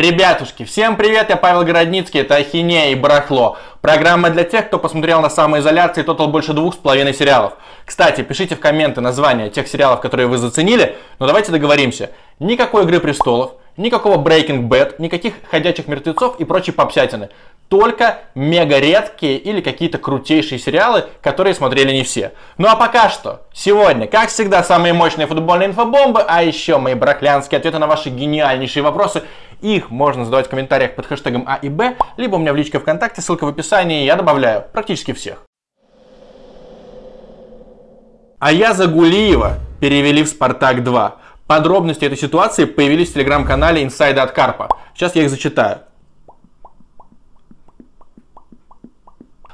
Ребятушки, 0.00 0.64
всем 0.64 0.96
привет, 0.96 1.28
я 1.28 1.36
Павел 1.36 1.62
Городницкий, 1.62 2.20
это 2.20 2.36
Ахинея 2.36 2.90
и 2.90 2.94
Барахло. 2.94 3.58
Программа 3.82 4.30
для 4.30 4.44
тех, 4.44 4.68
кто 4.68 4.78
посмотрел 4.78 5.20
на 5.20 5.28
самоизоляции 5.28 6.00
тотал 6.00 6.28
больше 6.28 6.54
двух 6.54 6.72
с 6.72 6.78
половиной 6.78 7.12
сериалов. 7.12 7.52
Кстати, 7.84 8.22
пишите 8.22 8.56
в 8.56 8.60
комменты 8.60 9.02
названия 9.02 9.50
тех 9.50 9.68
сериалов, 9.68 10.00
которые 10.00 10.26
вы 10.26 10.38
заценили, 10.38 10.96
но 11.18 11.26
давайте 11.26 11.52
договоримся. 11.52 12.12
Никакой 12.38 12.84
Игры 12.84 12.98
Престолов, 12.98 13.52
никакого 13.76 14.16
Breaking 14.16 14.68
Bad, 14.68 14.94
никаких 14.96 15.34
Ходячих 15.50 15.86
Мертвецов 15.86 16.40
и 16.40 16.46
прочей 16.46 16.72
попсятины 16.72 17.28
только 17.70 18.18
мега 18.34 18.80
редкие 18.80 19.38
или 19.38 19.60
какие-то 19.60 19.96
крутейшие 19.96 20.58
сериалы, 20.58 21.04
которые 21.22 21.54
смотрели 21.54 21.92
не 21.92 22.02
все. 22.02 22.32
Ну 22.58 22.66
а 22.66 22.74
пока 22.74 23.08
что, 23.08 23.46
сегодня, 23.54 24.08
как 24.08 24.28
всегда, 24.28 24.64
самые 24.64 24.92
мощные 24.92 25.28
футбольные 25.28 25.68
инфобомбы, 25.68 26.20
а 26.20 26.42
еще 26.42 26.78
мои 26.78 26.94
браклянские 26.94 27.58
ответы 27.58 27.78
на 27.78 27.86
ваши 27.86 28.10
гениальнейшие 28.10 28.82
вопросы. 28.82 29.22
Их 29.60 29.88
можно 29.90 30.24
задавать 30.24 30.48
в 30.48 30.50
комментариях 30.50 30.96
под 30.96 31.06
хэштегом 31.06 31.44
А 31.46 31.60
и 31.62 31.68
Б, 31.68 31.96
либо 32.16 32.34
у 32.34 32.38
меня 32.38 32.52
в 32.52 32.56
личке 32.56 32.80
ВКонтакте, 32.80 33.22
ссылка 33.22 33.44
в 33.44 33.48
описании, 33.48 34.04
я 34.04 34.16
добавляю 34.16 34.64
практически 34.72 35.12
всех. 35.12 35.44
А 38.40 38.50
я 38.50 38.74
Загулиева 38.74 39.58
перевели 39.80 40.24
в 40.24 40.28
«Спартак 40.28 40.78
2». 40.78 41.12
Подробности 41.46 42.04
этой 42.04 42.18
ситуации 42.18 42.64
появились 42.64 43.10
в 43.10 43.14
телеграм-канале 43.14 43.84
Инсайда 43.84 44.24
от 44.24 44.32
Карпа. 44.32 44.68
Сейчас 44.94 45.14
я 45.14 45.22
их 45.22 45.30
зачитаю. 45.30 45.80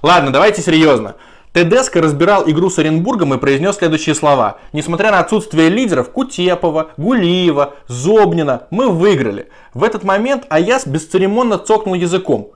Ладно, 0.03 0.31
давайте 0.31 0.63
серьезно. 0.63 1.17
Тедеско 1.53 2.03
разбирал 2.03 2.49
игру 2.49 2.69
с 2.69 2.79
Оренбургом 2.79 3.33
и 3.33 3.39
произнес 3.39 3.77
следующие 3.77 4.15
слова. 4.15 4.59
Несмотря 4.75 5.11
на 5.11 5.21
отсутствие 5.21 5.71
лидеров 5.71 6.11
Кутепова, 6.11 6.91
Гулиева, 6.99 7.75
Зобнина, 7.89 8.65
мы 8.71 8.91
выиграли. 8.91 9.49
В 9.73 9.83
этот 9.83 10.05
момент 10.05 10.45
Аяс 10.51 10.87
бесцеремонно 10.87 11.57
цокнул 11.57 11.95
языком. 11.95 12.51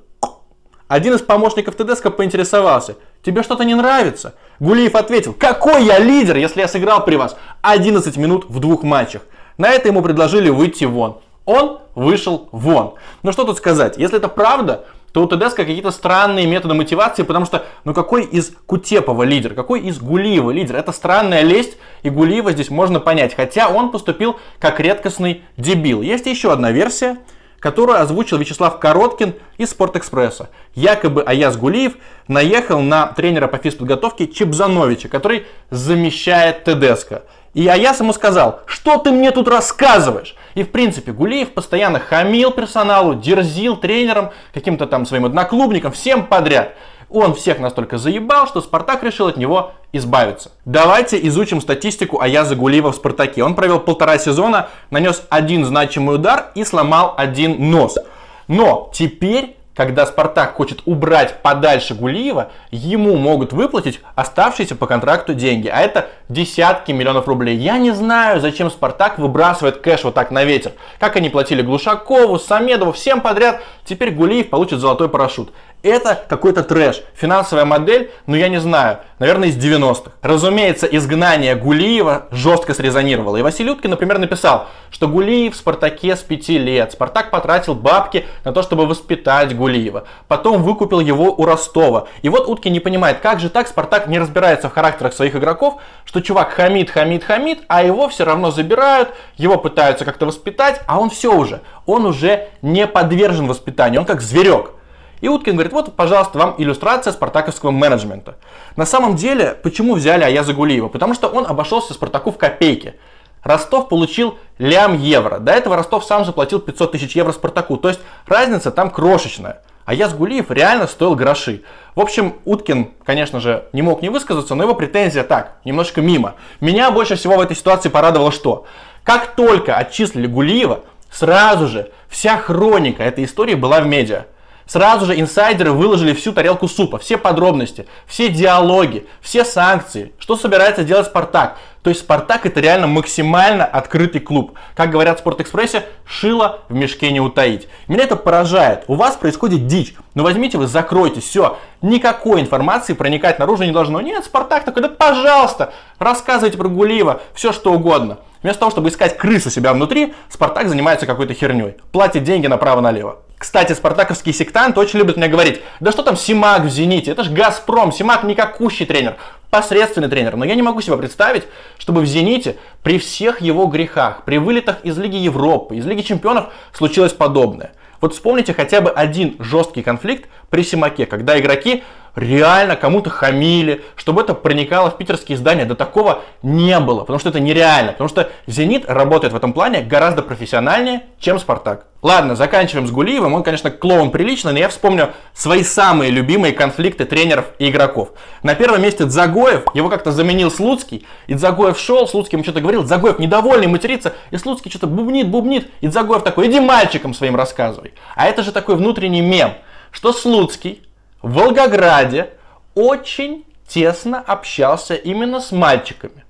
Один 0.86 1.14
из 1.14 1.22
помощников 1.22 1.76
Тедеско 1.76 2.10
поинтересовался, 2.10 2.96
тебе 3.22 3.42
что-то 3.42 3.64
не 3.64 3.74
нравится? 3.74 4.34
Гулиев 4.58 4.94
ответил, 4.96 5.32
какой 5.32 5.84
я 5.84 5.98
лидер, 5.98 6.36
если 6.36 6.60
я 6.60 6.68
сыграл 6.68 7.04
при 7.04 7.14
вас 7.14 7.36
11 7.62 8.16
минут 8.16 8.46
в 8.48 8.58
двух 8.58 8.82
матчах? 8.82 9.22
На 9.56 9.70
это 9.70 9.88
ему 9.88 10.02
предложили 10.02 10.50
выйти 10.50 10.84
вон. 10.84 11.20
Он 11.44 11.78
вышел 11.94 12.48
вон. 12.52 12.94
Ну 13.22 13.32
что 13.32 13.44
тут 13.44 13.56
сказать, 13.56 13.98
если 13.98 14.18
это 14.18 14.28
правда, 14.28 14.84
то 15.12 15.22
у 15.22 15.26
ТДСК 15.26 15.56
какие-то 15.56 15.90
странные 15.90 16.46
методы 16.46 16.74
мотивации, 16.74 17.22
потому 17.22 17.46
что, 17.46 17.64
ну 17.84 17.94
какой 17.94 18.24
из 18.24 18.52
Кутепова 18.66 19.22
лидер, 19.24 19.54
какой 19.54 19.80
из 19.80 19.98
Гулиева 19.98 20.50
лидер? 20.50 20.76
Это 20.76 20.92
странная 20.92 21.42
лесть, 21.42 21.76
и 22.02 22.10
Гулиева 22.10 22.52
здесь 22.52 22.70
можно 22.70 23.00
понять, 23.00 23.34
хотя 23.34 23.68
он 23.68 23.90
поступил 23.90 24.38
как 24.58 24.80
редкостный 24.80 25.42
дебил. 25.56 26.02
Есть 26.02 26.26
еще 26.26 26.52
одна 26.52 26.70
версия, 26.70 27.18
которую 27.58 28.00
озвучил 28.00 28.38
Вячеслав 28.38 28.78
Короткин 28.78 29.34
из 29.58 29.70
Спортэкспресса. 29.70 30.48
Якобы 30.74 31.22
Аяз 31.22 31.56
Гулиев 31.56 31.94
наехал 32.26 32.80
на 32.80 33.06
тренера 33.08 33.48
по 33.48 33.58
физподготовке 33.58 34.26
Чебзановича, 34.26 35.08
который 35.08 35.46
замещает 35.70 36.64
Тедеско. 36.64 37.22
И 37.52 37.66
Аяс 37.66 38.00
ему 38.00 38.12
сказал, 38.12 38.60
что 38.66 38.98
ты 38.98 39.10
мне 39.10 39.30
тут 39.30 39.48
рассказываешь? 39.48 40.34
И 40.54 40.62
в 40.62 40.70
принципе 40.70 41.12
Гулиев 41.12 41.52
постоянно 41.52 41.98
хамил 41.98 42.50
персоналу, 42.50 43.14
дерзил 43.14 43.76
тренерам, 43.76 44.30
каким-то 44.52 44.86
там 44.86 45.06
своим 45.06 45.24
одноклубникам, 45.24 45.92
всем 45.92 46.26
подряд. 46.26 46.74
Он 47.08 47.34
всех 47.34 47.58
настолько 47.58 47.98
заебал, 47.98 48.46
что 48.46 48.60
Спартак 48.60 49.02
решил 49.02 49.26
от 49.26 49.36
него 49.36 49.72
избавиться. 49.92 50.52
Давайте 50.64 51.18
изучим 51.26 51.60
статистику 51.60 52.20
Аяза 52.20 52.54
Гулиева 52.54 52.92
в 52.92 52.96
Спартаке. 52.96 53.42
Он 53.42 53.56
провел 53.56 53.80
полтора 53.80 54.16
сезона, 54.18 54.68
нанес 54.90 55.22
один 55.28 55.64
значимый 55.64 56.14
удар 56.16 56.52
и 56.54 56.62
сломал 56.62 57.14
один 57.16 57.70
нос. 57.70 57.98
Но 58.46 58.90
теперь 58.92 59.56
когда 59.80 60.04
Спартак 60.04 60.56
хочет 60.56 60.82
убрать 60.84 61.36
подальше 61.40 61.94
Гулиева, 61.94 62.50
ему 62.70 63.16
могут 63.16 63.54
выплатить 63.54 64.00
оставшиеся 64.14 64.76
по 64.76 64.86
контракту 64.86 65.32
деньги. 65.32 65.68
А 65.68 65.80
это 65.80 66.08
десятки 66.28 66.92
миллионов 66.92 67.26
рублей. 67.26 67.56
Я 67.56 67.78
не 67.78 67.92
знаю, 67.92 68.42
зачем 68.42 68.70
Спартак 68.70 69.18
выбрасывает 69.18 69.78
кэш 69.78 70.04
вот 70.04 70.12
так 70.12 70.32
на 70.32 70.44
ветер. 70.44 70.72
Как 70.98 71.16
они 71.16 71.30
платили 71.30 71.62
Глушакову, 71.62 72.38
Самедову, 72.38 72.92
всем 72.92 73.22
подряд. 73.22 73.62
Теперь 73.86 74.10
Гулиев 74.10 74.50
получит 74.50 74.80
золотой 74.80 75.08
парашют. 75.08 75.50
Это 75.82 76.22
какой-то 76.28 76.62
трэш. 76.62 77.02
Финансовая 77.14 77.64
модель, 77.64 78.10
ну 78.26 78.36
я 78.36 78.48
не 78.48 78.60
знаю, 78.60 78.98
наверное, 79.18 79.48
из 79.48 79.56
90-х. 79.56 80.12
Разумеется, 80.20 80.86
изгнание 80.86 81.54
Гулиева 81.54 82.26
жестко 82.30 82.74
срезонировало. 82.74 83.38
И 83.38 83.42
Василий 83.42 83.70
Уткин, 83.70 83.90
например, 83.90 84.18
написал, 84.18 84.66
что 84.90 85.08
Гулиев 85.08 85.54
в 85.54 85.56
Спартаке 85.56 86.16
с 86.16 86.20
5 86.20 86.48
лет. 86.50 86.92
Спартак 86.92 87.30
потратил 87.30 87.74
бабки 87.74 88.26
на 88.44 88.52
то, 88.52 88.62
чтобы 88.62 88.86
воспитать 88.86 89.56
Гулиева. 89.56 90.04
Потом 90.28 90.62
выкупил 90.62 91.00
его 91.00 91.32
у 91.32 91.46
Ростова. 91.46 92.08
И 92.20 92.28
вот 92.28 92.46
Уткин 92.46 92.72
не 92.72 92.80
понимает, 92.80 93.20
как 93.20 93.40
же 93.40 93.48
так 93.48 93.66
Спартак 93.66 94.06
не 94.06 94.18
разбирается 94.18 94.68
в 94.68 94.74
характерах 94.74 95.14
своих 95.14 95.34
игроков, 95.34 95.80
что 96.04 96.20
чувак 96.20 96.50
хамит, 96.50 96.90
хамит, 96.90 97.24
хамит, 97.24 97.60
а 97.68 97.82
его 97.82 98.08
все 98.10 98.24
равно 98.24 98.50
забирают, 98.50 99.14
его 99.36 99.56
пытаются 99.56 100.04
как-то 100.04 100.26
воспитать, 100.26 100.82
а 100.86 100.98
он 101.00 101.08
все 101.08 101.34
уже, 101.34 101.62
он 101.86 102.04
уже 102.04 102.48
не 102.60 102.86
подвержен 102.86 103.46
воспитанию, 103.46 104.00
он 104.00 104.06
как 104.06 104.20
зверек. 104.20 104.72
И 105.20 105.28
Уткин 105.28 105.54
говорит, 105.54 105.72
вот, 105.72 105.94
пожалуйста, 105.96 106.38
вам 106.38 106.54
иллюстрация 106.58 107.12
спартаковского 107.12 107.70
менеджмента. 107.70 108.36
На 108.76 108.86
самом 108.86 109.16
деле, 109.16 109.56
почему 109.62 109.94
взяли 109.94 110.24
Аяза 110.24 110.54
Гулиева? 110.54 110.88
Потому 110.88 111.14
что 111.14 111.28
он 111.28 111.46
обошелся 111.46 111.92
Спартаку 111.92 112.32
в 112.32 112.38
копейки. 112.38 112.94
Ростов 113.42 113.88
получил 113.88 114.38
лям 114.58 114.98
евро. 114.98 115.38
До 115.38 115.52
этого 115.52 115.76
Ростов 115.76 116.04
сам 116.04 116.24
заплатил 116.24 116.60
500 116.60 116.92
тысяч 116.92 117.16
евро 117.16 117.32
Спартаку. 117.32 117.76
То 117.76 117.88
есть 117.88 118.00
разница 118.26 118.70
там 118.70 118.90
крошечная. 118.90 119.62
А 119.84 119.94
Яз 119.94 120.14
Гулиев 120.14 120.50
реально 120.50 120.86
стоил 120.86 121.14
гроши. 121.16 121.62
В 121.94 122.00
общем, 122.00 122.36
Уткин, 122.44 122.92
конечно 123.04 123.40
же, 123.40 123.64
не 123.72 123.82
мог 123.82 124.02
не 124.02 124.08
высказаться, 124.08 124.54
но 124.54 124.62
его 124.62 124.74
претензия 124.74 125.24
так, 125.24 125.56
немножко 125.64 126.00
мимо. 126.00 126.34
Меня 126.60 126.90
больше 126.90 127.16
всего 127.16 127.36
в 127.36 127.40
этой 127.40 127.56
ситуации 127.56 127.88
порадовало 127.88 128.30
что? 128.30 128.66
Как 129.02 129.34
только 129.34 129.74
отчислили 129.74 130.26
Гулиева, 130.26 130.80
сразу 131.10 131.66
же 131.66 131.90
вся 132.08 132.36
хроника 132.36 133.02
этой 133.02 133.24
истории 133.24 133.54
была 133.54 133.80
в 133.80 133.86
медиа. 133.86 134.26
Сразу 134.70 135.04
же 135.04 135.18
инсайдеры 135.18 135.72
выложили 135.72 136.14
всю 136.14 136.32
тарелку 136.32 136.68
супа, 136.68 136.98
все 136.98 137.18
подробности, 137.18 137.86
все 138.06 138.28
диалоги, 138.28 139.04
все 139.20 139.44
санкции, 139.44 140.12
что 140.20 140.36
собирается 140.36 140.84
делать 140.84 141.06
Спартак. 141.06 141.58
То 141.82 141.90
есть 141.90 142.02
Спартак 142.02 142.46
это 142.46 142.60
реально 142.60 142.86
максимально 142.86 143.64
открытый 143.64 144.20
клуб. 144.20 144.52
Как 144.76 144.90
говорят 144.90 145.16
в 145.16 145.22
Спортэкспрессе, 145.22 145.86
шило 146.04 146.60
в 146.68 146.74
мешке 146.74 147.10
не 147.10 147.20
утаить. 147.20 147.66
Меня 147.88 148.04
это 148.04 148.14
поражает. 148.14 148.84
У 148.86 148.94
вас 148.94 149.16
происходит 149.16 149.66
дичь. 149.66 149.96
Но 150.14 150.22
возьмите 150.22 150.56
вы, 150.56 150.68
закройте, 150.68 151.20
все. 151.20 151.58
Никакой 151.82 152.40
информации 152.40 152.92
проникать 152.92 153.40
наружу 153.40 153.64
не 153.64 153.72
должно. 153.72 154.00
Нет, 154.00 154.24
Спартак 154.24 154.64
такой, 154.64 154.82
да 154.82 154.88
пожалуйста, 154.88 155.72
рассказывайте 155.98 156.56
про 156.56 156.68
Гулиева, 156.68 157.22
все 157.34 157.52
что 157.52 157.72
угодно. 157.72 158.18
Вместо 158.42 158.60
того, 158.60 158.70
чтобы 158.70 158.88
искать 158.88 159.18
крысу 159.18 159.50
себя 159.50 159.72
внутри, 159.72 160.14
Спартак 160.28 160.68
занимается 160.68 161.06
какой-то 161.06 161.34
херней. 161.34 161.76
Платит 161.92 162.24
деньги 162.24 162.46
направо-налево. 162.46 163.18
Кстати, 163.36 163.72
спартаковские 163.72 164.34
сектанты 164.34 164.80
очень 164.80 164.98
любят 164.98 165.16
мне 165.16 165.26
говорить, 165.26 165.62
да 165.80 165.92
что 165.92 166.02
там 166.02 166.14
Симак 166.16 166.62
в 166.64 166.68
Зените, 166.68 167.10
это 167.10 167.24
же 167.24 167.32
Газпром, 167.32 167.90
Симак 167.90 168.22
никакущий 168.24 168.84
тренер, 168.84 169.16
посредственный 169.48 170.08
тренер. 170.08 170.36
Но 170.36 170.44
я 170.44 170.54
не 170.54 170.62
могу 170.62 170.82
себе 170.82 170.98
представить, 170.98 171.44
чтобы 171.78 172.02
в 172.02 172.06
Зените 172.06 172.56
при 172.82 172.98
всех 172.98 173.40
его 173.40 173.64
грехах, 173.66 174.24
при 174.24 174.36
вылетах 174.36 174.82
из 174.82 174.98
Лиги 174.98 175.16
Европы, 175.16 175.76
из 175.76 175.86
Лиги 175.86 176.02
Чемпионов 176.02 176.52
случилось 176.72 177.14
подобное. 177.14 177.72
Вот 178.02 178.14
вспомните 178.14 178.52
хотя 178.54 178.80
бы 178.80 178.90
один 178.90 179.36
жесткий 179.38 179.82
конфликт 179.82 180.28
при 180.50 180.62
Симаке, 180.62 181.06
когда 181.06 181.38
игроки 181.38 181.82
реально 182.14 182.76
кому-то 182.76 183.10
хамили, 183.10 183.84
чтобы 183.96 184.22
это 184.22 184.34
проникало 184.34 184.90
в 184.90 184.96
питерские 184.96 185.36
издания. 185.36 185.64
До 185.64 185.74
такого 185.74 186.22
не 186.42 186.78
было, 186.80 187.00
потому 187.00 187.18
что 187.18 187.28
это 187.28 187.40
нереально. 187.40 187.92
Потому 187.92 188.08
что 188.08 188.30
«Зенит» 188.46 188.84
работает 188.88 189.32
в 189.32 189.36
этом 189.36 189.52
плане 189.52 189.82
гораздо 189.82 190.22
профессиональнее, 190.22 191.02
чем 191.18 191.38
«Спартак». 191.38 191.86
Ладно, 192.02 192.34
заканчиваем 192.34 192.86
с 192.86 192.90
Гулиевым. 192.90 193.34
Он, 193.34 193.42
конечно, 193.42 193.70
клоун 193.70 194.10
приличный, 194.10 194.52
но 194.52 194.58
я 194.58 194.70
вспомню 194.70 195.10
свои 195.34 195.62
самые 195.62 196.10
любимые 196.10 196.54
конфликты 196.54 197.04
тренеров 197.04 197.46
и 197.58 197.68
игроков. 197.68 198.12
На 198.42 198.54
первом 198.54 198.82
месте 198.82 199.04
Дзагоев, 199.04 199.64
его 199.74 199.90
как-то 199.90 200.10
заменил 200.10 200.50
Слуцкий, 200.50 201.06
и 201.26 201.34
Дзагоев 201.34 201.78
шел, 201.78 202.08
Слуцкий 202.08 202.36
ему 202.36 202.42
что-то 202.42 202.62
говорил, 202.62 202.84
Дзагоев 202.84 203.18
недовольный, 203.18 203.66
матерится, 203.66 204.14
и 204.30 204.38
Слуцкий 204.38 204.70
что-то 204.70 204.86
бубнит, 204.86 205.28
бубнит, 205.28 205.70
и 205.82 205.88
Дзагоев 205.88 206.22
такой, 206.22 206.48
иди 206.48 206.58
мальчикам 206.58 207.12
своим 207.12 207.36
рассказывай. 207.36 207.92
А 208.16 208.26
это 208.26 208.42
же 208.42 208.52
такой 208.52 208.76
внутренний 208.76 209.20
мем, 209.20 209.52
что 209.90 210.14
Слуцкий 210.14 210.82
в 211.22 211.32
Волгограде 211.32 212.30
очень 212.74 213.44
тесно 213.66 214.18
общался 214.18 214.94
именно 214.94 215.40
с 215.40 215.52
мальчиками. 215.52 216.24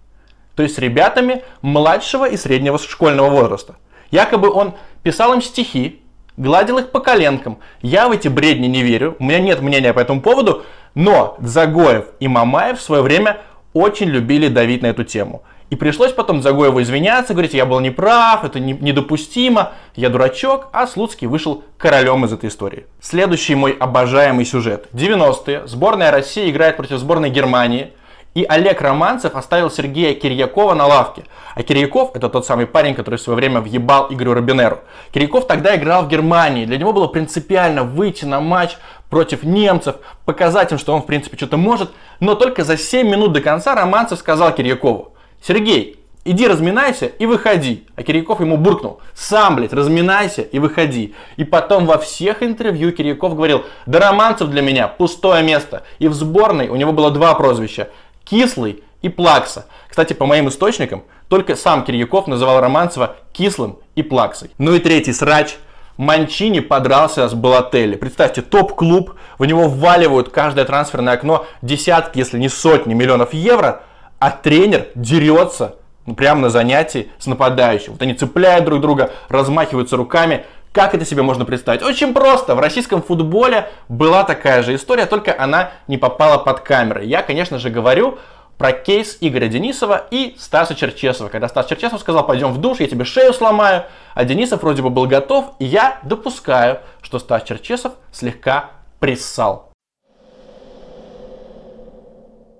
То 0.54 0.62
есть 0.62 0.74
с 0.74 0.78
ребятами 0.78 1.42
младшего 1.62 2.28
и 2.28 2.36
среднего 2.36 2.78
школьного 2.78 3.30
возраста. 3.30 3.76
Якобы 4.10 4.50
он 4.50 4.74
писал 5.02 5.32
им 5.32 5.40
стихи, 5.40 6.02
гладил 6.36 6.78
их 6.78 6.90
по 6.90 7.00
коленкам. 7.00 7.58
Я 7.80 8.08
в 8.08 8.12
эти 8.12 8.28
бредни 8.28 8.66
не 8.66 8.82
верю, 8.82 9.16
у 9.18 9.24
меня 9.24 9.40
нет 9.40 9.60
мнения 9.62 9.92
по 9.92 10.00
этому 10.00 10.20
поводу, 10.20 10.64
но 10.94 11.36
Загоев 11.40 12.06
и 12.18 12.28
Мамаев 12.28 12.78
в 12.78 12.82
свое 12.82 13.02
время 13.02 13.38
очень 13.72 14.08
любили 14.08 14.48
давить 14.48 14.82
на 14.82 14.86
эту 14.86 15.04
тему. 15.04 15.42
И 15.70 15.76
пришлось 15.76 16.12
потом 16.12 16.42
Загоеву 16.42 16.82
извиняться, 16.82 17.32
говорить, 17.32 17.54
я 17.54 17.64
был 17.64 17.78
неправ, 17.78 18.44
это 18.44 18.58
не, 18.58 18.72
недопустимо, 18.72 19.72
я 19.94 20.08
дурачок, 20.10 20.66
а 20.72 20.88
Слуцкий 20.88 21.28
вышел 21.28 21.62
королем 21.78 22.24
из 22.24 22.32
этой 22.32 22.48
истории. 22.48 22.86
Следующий 23.00 23.54
мой 23.54 23.70
обожаемый 23.72 24.44
сюжет. 24.44 24.88
90-е. 24.92 25.68
Сборная 25.68 26.10
России 26.10 26.50
играет 26.50 26.76
против 26.76 26.98
сборной 26.98 27.30
Германии. 27.30 27.92
И 28.32 28.44
Олег 28.44 28.80
Романцев 28.80 29.34
оставил 29.34 29.70
Сергея 29.70 30.14
Кирьякова 30.14 30.74
на 30.74 30.86
лавке. 30.86 31.24
А 31.56 31.64
Кирьяков 31.64 32.14
это 32.14 32.28
тот 32.28 32.46
самый 32.46 32.66
парень, 32.66 32.94
который 32.94 33.16
в 33.16 33.20
свое 33.20 33.36
время 33.36 33.60
въебал 33.60 34.06
Игорю 34.10 34.34
Робинеру. 34.34 34.80
Кирьяков 35.12 35.48
тогда 35.48 35.74
играл 35.74 36.04
в 36.04 36.08
Германии. 36.08 36.64
Для 36.64 36.78
него 36.78 36.92
было 36.92 37.08
принципиально 37.08 37.82
выйти 37.82 38.24
на 38.24 38.40
матч 38.40 38.76
против 39.08 39.42
немцев, 39.42 39.96
показать 40.24 40.70
им, 40.70 40.78
что 40.78 40.94
он 40.94 41.02
в 41.02 41.06
принципе 41.06 41.36
что-то 41.36 41.56
может. 41.56 41.90
Но 42.20 42.36
только 42.36 42.62
за 42.62 42.76
7 42.76 43.08
минут 43.08 43.32
до 43.32 43.40
конца 43.40 43.74
Романцев 43.74 44.20
сказал 44.20 44.54
Кирьякову, 44.54 45.14
Сергей, 45.42 45.98
иди 46.24 46.46
разминайся 46.46 47.06
и 47.06 47.26
выходи. 47.26 47.86
А 47.96 48.02
Кирьяков 48.02 48.40
ему 48.40 48.56
буркнул, 48.56 49.00
сам, 49.14 49.56
блядь, 49.56 49.72
разминайся 49.72 50.42
и 50.42 50.58
выходи. 50.58 51.14
И 51.36 51.44
потом 51.44 51.86
во 51.86 51.98
всех 51.98 52.42
интервью 52.42 52.92
Кирьяков 52.92 53.34
говорил, 53.34 53.64
да 53.86 54.00
Романцев 54.00 54.48
для 54.48 54.62
меня 54.62 54.86
пустое 54.88 55.42
место. 55.42 55.82
И 55.98 56.08
в 56.08 56.14
сборной 56.14 56.68
у 56.68 56.76
него 56.76 56.92
было 56.92 57.10
два 57.10 57.34
прозвища, 57.34 57.88
Кислый 58.24 58.82
и 59.00 59.08
Плакса. 59.08 59.66
Кстати, 59.88 60.12
по 60.12 60.26
моим 60.26 60.48
источникам, 60.48 61.04
только 61.28 61.56
сам 61.56 61.84
Кирьяков 61.84 62.26
называл 62.26 62.60
Романцева 62.60 63.16
кислым 63.32 63.78
и 63.94 64.02
плаксой. 64.02 64.50
Ну 64.58 64.74
и 64.74 64.78
третий 64.78 65.12
срач. 65.12 65.56
Манчини 65.96 66.60
подрался 66.60 67.28
с 67.28 67.34
Балателли. 67.34 67.94
Представьте, 67.96 68.40
топ-клуб, 68.40 69.16
в 69.38 69.44
него 69.44 69.68
вваливают 69.68 70.30
каждое 70.30 70.64
трансферное 70.64 71.14
окно 71.14 71.46
десятки, 71.60 72.18
если 72.18 72.38
не 72.38 72.48
сотни 72.48 72.94
миллионов 72.94 73.32
евро– 73.32 73.82
а 74.20 74.30
тренер 74.30 74.86
дерется 74.94 75.76
прямо 76.16 76.42
на 76.42 76.50
занятии 76.50 77.10
с 77.18 77.26
нападающим. 77.26 77.92
Вот 77.92 78.02
они 78.02 78.14
цепляют 78.14 78.64
друг 78.64 78.80
друга, 78.80 79.10
размахиваются 79.28 79.96
руками. 79.96 80.44
Как 80.72 80.94
это 80.94 81.04
себе 81.04 81.22
можно 81.22 81.44
представить? 81.44 81.82
Очень 81.82 82.14
просто. 82.14 82.54
В 82.54 82.60
российском 82.60 83.02
футболе 83.02 83.68
была 83.88 84.22
такая 84.22 84.62
же 84.62 84.76
история, 84.76 85.06
только 85.06 85.34
она 85.36 85.70
не 85.88 85.98
попала 85.98 86.38
под 86.38 86.60
камеры. 86.60 87.04
Я, 87.04 87.22
конечно 87.22 87.58
же, 87.58 87.70
говорю 87.70 88.18
про 88.56 88.72
кейс 88.72 89.16
Игоря 89.20 89.48
Денисова 89.48 90.06
и 90.10 90.36
Стаса 90.38 90.74
Черчесова. 90.74 91.28
Когда 91.28 91.48
Стас 91.48 91.66
Черчесов 91.66 92.00
сказал, 92.00 92.26
пойдем 92.26 92.52
в 92.52 92.58
душ, 92.58 92.78
я 92.80 92.86
тебе 92.86 93.06
шею 93.06 93.32
сломаю, 93.32 93.84
а 94.14 94.24
Денисов 94.24 94.62
вроде 94.62 94.82
бы 94.82 94.90
был 94.90 95.06
готов, 95.06 95.54
и 95.58 95.64
я 95.64 95.98
допускаю, 96.02 96.80
что 97.00 97.18
Стас 97.18 97.42
Черчесов 97.44 97.94
слегка 98.12 98.70
приссал. 99.00 99.69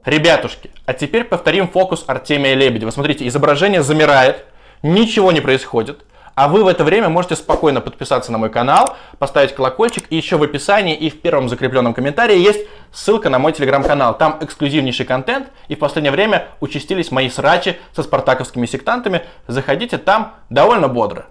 Ребятушки, 0.04 0.70
а 0.86 0.94
теперь 0.94 1.24
повторим 1.24 1.68
фокус 1.68 2.04
Артемия 2.06 2.54
Лебедева. 2.54 2.90
Смотрите, 2.90 3.26
изображение 3.26 3.82
замирает, 3.82 4.46
ничего 4.82 5.30
не 5.30 5.42
происходит. 5.42 6.04
А 6.34 6.48
вы 6.48 6.64
в 6.64 6.68
это 6.68 6.84
время 6.84 7.10
можете 7.10 7.36
спокойно 7.36 7.82
подписаться 7.82 8.32
на 8.32 8.38
мой 8.38 8.48
канал, 8.48 8.96
поставить 9.18 9.54
колокольчик. 9.54 10.06
И 10.08 10.16
еще 10.16 10.38
в 10.38 10.42
описании 10.42 10.96
и 10.96 11.10
в 11.10 11.20
первом 11.20 11.50
закрепленном 11.50 11.92
комментарии 11.92 12.38
есть 12.38 12.66
ссылка 12.92 13.28
на 13.28 13.38
мой 13.38 13.52
телеграм-канал. 13.52 14.16
Там 14.16 14.38
эксклюзивнейший 14.40 15.04
контент. 15.04 15.48
И 15.68 15.74
в 15.74 15.78
последнее 15.78 16.12
время 16.12 16.48
участились 16.60 17.10
мои 17.10 17.28
срачи 17.28 17.76
со 17.94 18.02
спартаковскими 18.02 18.64
сектантами. 18.64 19.22
Заходите 19.48 19.98
там 19.98 20.34
довольно 20.48 20.88
бодро. 20.88 21.26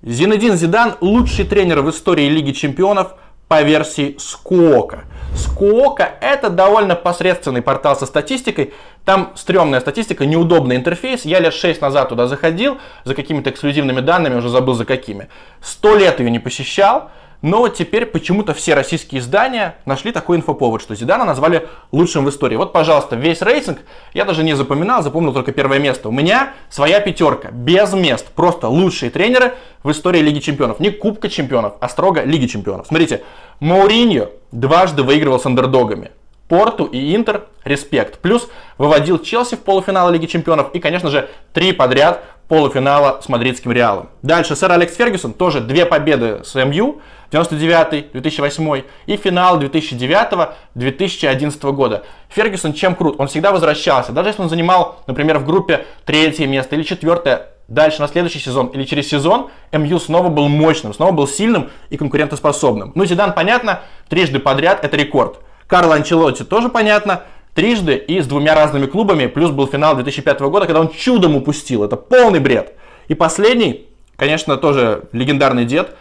Зинедин 0.00 0.56
Зидан 0.56 0.94
лучший 1.02 1.44
тренер 1.44 1.82
в 1.82 1.90
истории 1.90 2.30
Лиги 2.30 2.52
Чемпионов– 2.52 3.16
по 3.48 3.62
версии 3.62 4.16
Скуока. 4.18 5.04
Скуока 5.34 6.10
это 6.20 6.50
довольно 6.50 6.94
посредственный 6.94 7.62
портал 7.62 7.96
со 7.96 8.06
статистикой. 8.06 8.74
Там 9.04 9.32
стрёмная 9.36 9.80
статистика, 9.80 10.26
неудобный 10.26 10.76
интерфейс. 10.76 11.24
Я 11.24 11.40
лет 11.40 11.54
6 11.54 11.80
назад 11.80 12.10
туда 12.10 12.26
заходил 12.26 12.78
за 13.04 13.14
какими-то 13.14 13.50
эксклюзивными 13.50 14.00
данными, 14.00 14.36
уже 14.36 14.48
забыл 14.50 14.74
за 14.74 14.84
какими. 14.84 15.28
Сто 15.62 15.96
лет 15.96 16.20
ее 16.20 16.30
не 16.30 16.38
посещал. 16.38 17.10
Но 17.40 17.68
теперь 17.68 18.04
почему-то 18.04 18.52
все 18.52 18.74
российские 18.74 19.20
издания 19.20 19.76
нашли 19.84 20.10
такой 20.10 20.38
инфоповод, 20.38 20.82
что 20.82 20.96
Зидана 20.96 21.24
назвали 21.24 21.68
лучшим 21.92 22.24
в 22.24 22.30
истории. 22.30 22.56
Вот, 22.56 22.72
пожалуйста, 22.72 23.14
весь 23.14 23.42
рейтинг 23.42 23.78
я 24.12 24.24
даже 24.24 24.42
не 24.42 24.56
запоминал, 24.56 25.02
запомнил 25.02 25.32
только 25.32 25.52
первое 25.52 25.78
место. 25.78 26.08
У 26.08 26.12
меня 26.12 26.54
своя 26.68 26.98
пятерка, 26.98 27.50
без 27.52 27.92
мест. 27.92 28.26
Просто 28.34 28.68
лучшие 28.68 29.10
тренеры 29.10 29.54
в 29.84 29.90
истории 29.92 30.20
Лиги 30.20 30.40
Чемпионов. 30.40 30.80
Не 30.80 30.90
Кубка 30.90 31.28
Чемпионов, 31.28 31.74
а 31.80 31.88
строго 31.88 32.22
Лиги 32.22 32.46
Чемпионов. 32.46 32.88
Смотрите, 32.88 33.22
Мауриньо 33.60 34.30
дважды 34.50 35.04
выигрывал 35.04 35.38
с 35.38 35.46
андердогами. 35.46 36.10
Порту 36.48 36.86
и 36.86 37.14
Интер 37.14 37.44
респект. 37.64 38.18
Плюс 38.18 38.48
выводил 38.78 39.18
Челси 39.18 39.56
в 39.56 39.60
полуфинал 39.60 40.10
Лиги 40.10 40.26
Чемпионов 40.26 40.70
и, 40.72 40.80
конечно 40.80 41.10
же, 41.10 41.28
три 41.52 41.72
подряд 41.72 42.24
полуфинала 42.48 43.20
с 43.22 43.28
мадридским 43.28 43.70
Реалом. 43.70 44.08
Дальше 44.22 44.56
сэр 44.56 44.72
Алекс 44.72 44.96
Фергюсон, 44.96 45.34
тоже 45.34 45.60
две 45.60 45.84
победы 45.84 46.40
с 46.44 46.54
МЮ, 46.54 47.00
99 47.30 48.12
2008 48.12 48.82
и 49.06 49.16
финал 49.16 49.60
2009-2011 49.60 51.72
года. 51.72 52.04
Фергюсон 52.28 52.72
чем 52.72 52.94
крут? 52.94 53.16
Он 53.18 53.26
всегда 53.28 53.52
возвращался. 53.52 54.12
Даже 54.12 54.30
если 54.30 54.40
он 54.42 54.48
занимал, 54.48 55.02
например, 55.06 55.38
в 55.38 55.44
группе 55.44 55.84
третье 56.04 56.46
место 56.46 56.76
или 56.76 56.82
четвертое, 56.82 57.50
дальше 57.68 58.00
на 58.00 58.08
следующий 58.08 58.38
сезон 58.38 58.68
или 58.68 58.84
через 58.84 59.08
сезон 59.08 59.50
МЮ 59.72 59.98
снова 59.98 60.28
был 60.28 60.48
мощным, 60.48 60.94
снова 60.94 61.12
был 61.12 61.28
сильным 61.28 61.68
и 61.90 61.98
конкурентоспособным. 61.98 62.92
Ну, 62.94 63.04
Зидан, 63.04 63.34
понятно, 63.34 63.80
трижды 64.08 64.38
подряд 64.38 64.82
это 64.84 64.96
рекорд. 64.96 65.40
Карл 65.66 65.92
Анчелотти 65.92 66.44
тоже 66.44 66.70
понятно, 66.70 67.24
трижды 67.54 67.96
и 67.96 68.20
с 68.20 68.26
двумя 68.26 68.54
разными 68.54 68.86
клубами, 68.86 69.26
плюс 69.26 69.50
был 69.50 69.66
финал 69.66 69.96
2005 69.96 70.40
года, 70.40 70.64
когда 70.64 70.80
он 70.80 70.88
чудом 70.88 71.36
упустил. 71.36 71.84
Это 71.84 71.96
полный 71.96 72.40
бред. 72.40 72.72
И 73.08 73.14
последний, 73.14 73.86
конечно, 74.16 74.56
тоже 74.56 75.04
легендарный 75.12 75.66
дед, 75.66 75.94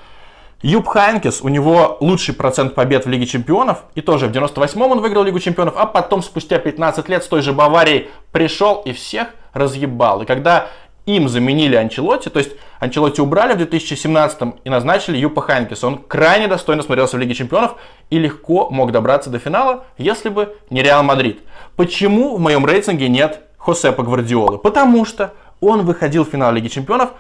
Юп 0.62 0.88
Хайнкес, 0.88 1.42
у 1.42 1.50
него 1.50 1.98
лучший 2.00 2.34
процент 2.34 2.74
побед 2.74 3.06
в 3.06 3.10
Лиге 3.10 3.28
Чемпионов, 3.28 3.84
и 3.94 4.02
тоже 4.02 4.28
в 4.28 4.32
98-м 4.32 4.92
он 4.92 5.02
выиграл 5.02 5.24
Лигу 5.24 5.40
Чемпионов, 5.40 5.76
а 5.78 5.86
потом 5.86 6.24
спустя 6.24 6.58
15 6.58 7.08
лет 7.10 7.24
с 7.24 7.28
той 7.28 7.42
же 7.42 7.54
Баварией 7.54 8.10
пришел 8.32 8.82
и 8.84 8.92
всех 8.92 9.28
разъебал. 9.54 10.24
И 10.24 10.26
когда 10.26 10.70
им 11.06 11.30
заменили 11.30 11.76
Анчелотти, 11.76 12.30
то 12.30 12.40
есть 12.40 12.52
Анчелотти 12.80 13.22
убрали 13.22 13.54
в 13.54 13.58
2017 13.58 14.40
и 14.64 14.70
назначили 14.70 15.18
Юпа 15.18 15.42
Хайнкеса. 15.42 15.88
Он 15.88 16.00
крайне 16.00 16.48
достойно 16.48 16.84
смотрелся 16.84 17.16
в 17.16 17.20
Лиге 17.20 17.34
Чемпионов 17.34 17.76
и 18.10 18.20
легко 18.20 18.70
мог 18.70 18.92
добраться 18.92 19.30
до 19.30 19.40
финала, 19.40 19.86
если 19.98 20.30
бы 20.30 20.56
не 20.70 20.84
Реал 20.84 21.04
Мадрид. 21.04 21.40
Почему 21.76 22.36
в 22.36 22.40
моем 22.40 22.66
рейтинге 22.66 23.08
нет 23.08 23.42
Хосепа 23.58 24.04
Гвардиолы? 24.04 24.58
Потому 24.58 25.06
что 25.06 25.34
он 25.62 25.86
выходил 25.86 26.26
в 26.26 26.30
финал 26.30 26.52
Лиги 26.52 26.68
Чемпионов 26.68 27.12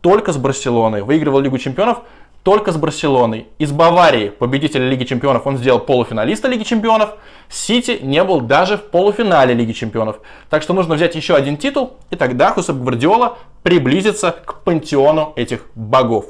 только 0.00 0.32
с 0.32 0.36
Барселоной, 0.36 1.02
выигрывал 1.02 1.40
Лигу 1.40 1.58
Чемпионов 1.58 2.00
только 2.48 2.72
с 2.72 2.78
Барселоной. 2.78 3.46
Из 3.58 3.72
Баварии, 3.72 4.30
победителя 4.30 4.88
Лиги 4.88 5.04
Чемпионов, 5.04 5.46
он 5.46 5.58
сделал 5.58 5.80
полуфиналиста 5.80 6.48
Лиги 6.48 6.62
Чемпионов. 6.62 7.10
Сити 7.50 7.98
не 8.00 8.24
был 8.24 8.40
даже 8.40 8.78
в 8.78 8.84
полуфинале 8.84 9.52
Лиги 9.52 9.72
Чемпионов. 9.72 10.20
Так 10.48 10.62
что 10.62 10.72
нужно 10.72 10.94
взять 10.94 11.14
еще 11.14 11.34
один 11.34 11.58
титул, 11.58 11.98
и 12.08 12.16
тогда 12.16 12.50
Хусеп 12.52 12.76
Гвардиола 12.76 13.36
приблизится 13.62 14.30
к 14.32 14.62
пантеону 14.64 15.34
этих 15.36 15.66
богов. 15.74 16.24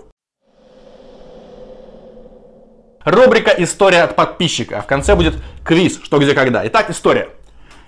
Рубрика 3.05 3.53
«История 3.57 4.03
от 4.03 4.17
подписчика». 4.17 4.83
В 4.83 4.87
конце 4.87 5.15
будет 5.15 5.37
квиз 5.63 6.01
«Что, 6.03 6.19
где, 6.19 6.35
когда». 6.35 6.67
Итак, 6.67 6.91
история. 6.91 7.29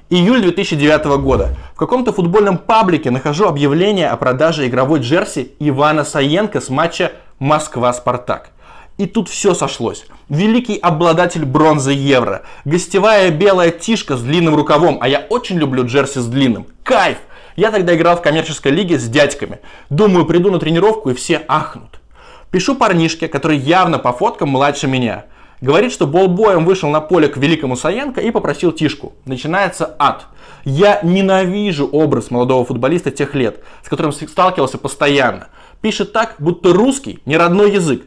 Июль 0.09 0.43
2009 0.43 1.21
года. 1.21 1.57
В 1.75 1.79
каком-то 1.79 2.13
футбольном 2.13 2.59
паблике 2.59 3.11
нахожу 3.11 3.47
объявление 3.47 4.09
о 4.09 4.17
продаже 4.17 4.69
игровой 4.69 5.01
джерси 5.01 5.57
Ивана 5.59 6.05
Саенко 6.05 6.61
с 6.61 6.69
матча 6.69 7.11
Москва-Спартак. 7.41 8.51
И 8.99 9.07
тут 9.07 9.31
все 9.31 9.55
сошлось. 9.55 10.05
Великий 10.29 10.77
обладатель 10.77 11.47
бронзы 11.47 11.93
Евро. 11.93 12.43
Гостевая 12.67 13.31
белая 13.31 13.71
тишка 13.71 14.19
с 14.19 14.23
длинным 14.23 14.55
рукавом. 14.55 14.99
А 15.01 15.09
я 15.09 15.27
очень 15.31 15.57
люблю 15.57 15.87
джерси 15.87 16.19
с 16.19 16.27
длинным. 16.27 16.67
Кайф! 16.85 17.17
Я 17.57 17.71
тогда 17.71 17.97
играл 17.97 18.19
в 18.19 18.23
коммерческой 18.23 18.73
лиге 18.73 18.99
с 18.99 19.09
дядьками. 19.09 19.61
Думаю, 19.89 20.27
приду 20.27 20.51
на 20.51 20.59
тренировку 20.59 21.11
и 21.11 21.15
все 21.15 21.43
ахнут. 21.49 22.01
Пишу 22.51 22.75
парнишке, 22.75 23.27
который 23.27 23.57
явно 23.57 23.99
по 23.99 24.13
фоткам 24.13 24.51
младше 24.51 24.87
меня. 24.87 25.25
Говорит, 25.63 25.93
что 25.93 26.07
болбоем 26.07 26.67
вышел 26.67 26.91
на 26.91 27.01
поле 27.01 27.29
к 27.29 27.39
великому 27.39 27.77
Саенко 27.77 28.21
и 28.21 28.31
попросил 28.31 28.71
тишку. 28.71 29.15
Начинается 29.25 29.97
ад. 29.99 30.27
Я 30.65 31.01
ненавижу 31.03 31.87
образ 31.87 32.31
молодого 32.31 32.67
футболиста 32.67 33.11
тех 33.11 33.35
лет, 33.35 33.63
с 33.83 33.89
которым 33.89 34.13
сталкивался 34.13 34.77
постоянно 34.77 35.49
пишет 35.81 36.13
так, 36.13 36.37
будто 36.39 36.73
русский 36.73 37.21
не 37.27 37.37
родной 37.37 37.73
язык. 37.73 38.03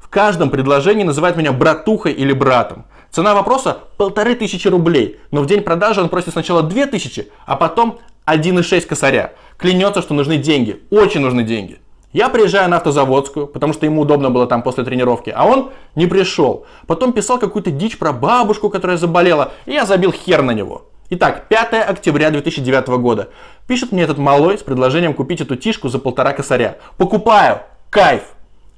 В 0.00 0.08
каждом 0.08 0.50
предложении 0.50 1.04
называет 1.04 1.36
меня 1.36 1.52
братухой 1.52 2.12
или 2.12 2.32
братом. 2.32 2.84
Цена 3.10 3.34
вопроса 3.34 3.78
полторы 3.96 4.34
тысячи 4.34 4.68
рублей, 4.68 5.18
но 5.30 5.42
в 5.42 5.46
день 5.46 5.62
продажи 5.62 6.00
он 6.00 6.08
просит 6.08 6.30
сначала 6.30 6.62
две 6.62 6.86
тысячи, 6.86 7.28
а 7.46 7.56
потом 7.56 7.98
1,6 8.26 8.86
косаря. 8.86 9.32
Клянется, 9.56 10.02
что 10.02 10.14
нужны 10.14 10.36
деньги, 10.36 10.82
очень 10.90 11.20
нужны 11.20 11.44
деньги. 11.44 11.78
Я 12.12 12.28
приезжаю 12.28 12.70
на 12.70 12.76
автозаводскую, 12.76 13.48
потому 13.48 13.72
что 13.72 13.86
ему 13.86 14.02
удобно 14.02 14.30
было 14.30 14.46
там 14.46 14.62
после 14.62 14.84
тренировки, 14.84 15.32
а 15.34 15.44
он 15.44 15.70
не 15.96 16.06
пришел. 16.06 16.64
Потом 16.86 17.12
писал 17.12 17.38
какую-то 17.38 17.72
дичь 17.72 17.98
про 17.98 18.12
бабушку, 18.12 18.70
которая 18.70 18.96
заболела, 18.96 19.52
и 19.66 19.72
я 19.72 19.84
забил 19.84 20.12
хер 20.12 20.42
на 20.42 20.52
него. 20.52 20.86
Итак, 21.10 21.48
5 21.48 21.74
октября 21.88 22.30
2009 22.30 22.86
года. 23.00 23.30
Пишет 23.66 23.92
мне 23.92 24.02
этот 24.02 24.18
малой 24.18 24.58
с 24.58 24.62
предложением 24.62 25.14
купить 25.14 25.40
эту 25.40 25.56
тишку 25.56 25.88
за 25.88 25.98
полтора 25.98 26.32
косаря. 26.32 26.76
Покупаю. 26.98 27.60
Кайф. 27.88 28.22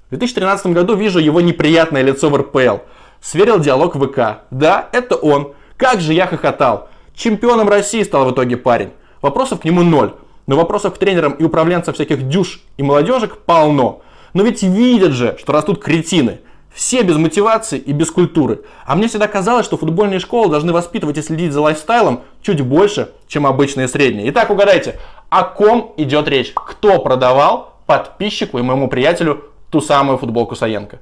В 0.07 0.11
2013 0.11 0.67
году 0.69 0.95
вижу 0.95 1.19
его 1.19 1.41
неприятное 1.41 2.03
лицо 2.03 2.31
в 2.31 2.37
РПЛ. 2.37 2.79
Сверил 3.21 3.59
диалог 3.59 3.97
в 3.97 4.07
ВК. 4.07 4.43
Да, 4.53 4.89
это 4.93 5.17
он. 5.17 5.55
Как 5.77 6.01
же 6.01 6.13
я 6.13 6.29
хохотал. 6.29 6.89
Чемпионом 7.17 7.69
России 7.69 8.05
стал 8.05 8.27
в 8.27 8.33
итоге 8.33 8.57
парень. 8.57 8.93
Вопросов 9.23 9.61
к 9.61 9.65
нему 9.65 9.83
ноль. 9.83 10.15
Но 10.47 10.55
вопросов 10.55 10.95
к 10.95 10.99
тренерам 10.99 11.33
и 11.33 11.43
управленцам 11.43 11.93
всяких 11.93 12.29
дюш 12.29 12.61
и 12.77 12.85
молодежек 12.85 13.39
полно. 13.39 14.03
Но 14.35 14.45
ведь 14.45 14.63
видят 14.63 15.13
же, 15.13 15.37
что 15.41 15.53
растут 15.53 15.83
кретины. 15.83 16.41
Все 16.77 17.01
без 17.03 17.17
мотивации 17.17 17.79
и 17.79 17.93
без 17.93 18.11
культуры. 18.11 18.61
А 18.85 18.95
мне 18.97 19.09
всегда 19.09 19.29
казалось, 19.29 19.65
что 19.65 19.79
футбольные 19.79 20.21
школы 20.21 20.51
должны 20.51 20.75
воспитывать 20.75 21.17
и 21.17 21.23
следить 21.23 21.53
за 21.53 21.63
лайфстайлом 21.63 22.21
чуть 22.43 22.61
больше, 22.61 23.09
чем 23.29 23.47
обычные 23.47 23.89
средние. 23.89 24.29
Итак, 24.29 24.51
угадайте, 24.51 25.01
о 25.31 25.45
ком 25.45 25.95
идет 25.97 26.29
речь? 26.29 26.53
Кто 26.55 26.99
продавал 26.99 27.73
подписчику 27.87 28.59
и 28.59 28.63
моему 28.63 28.89
приятелю 28.89 29.45
ту 29.71 29.81
самую 29.81 30.19
футболку 30.19 30.55
Саенко? 30.55 31.01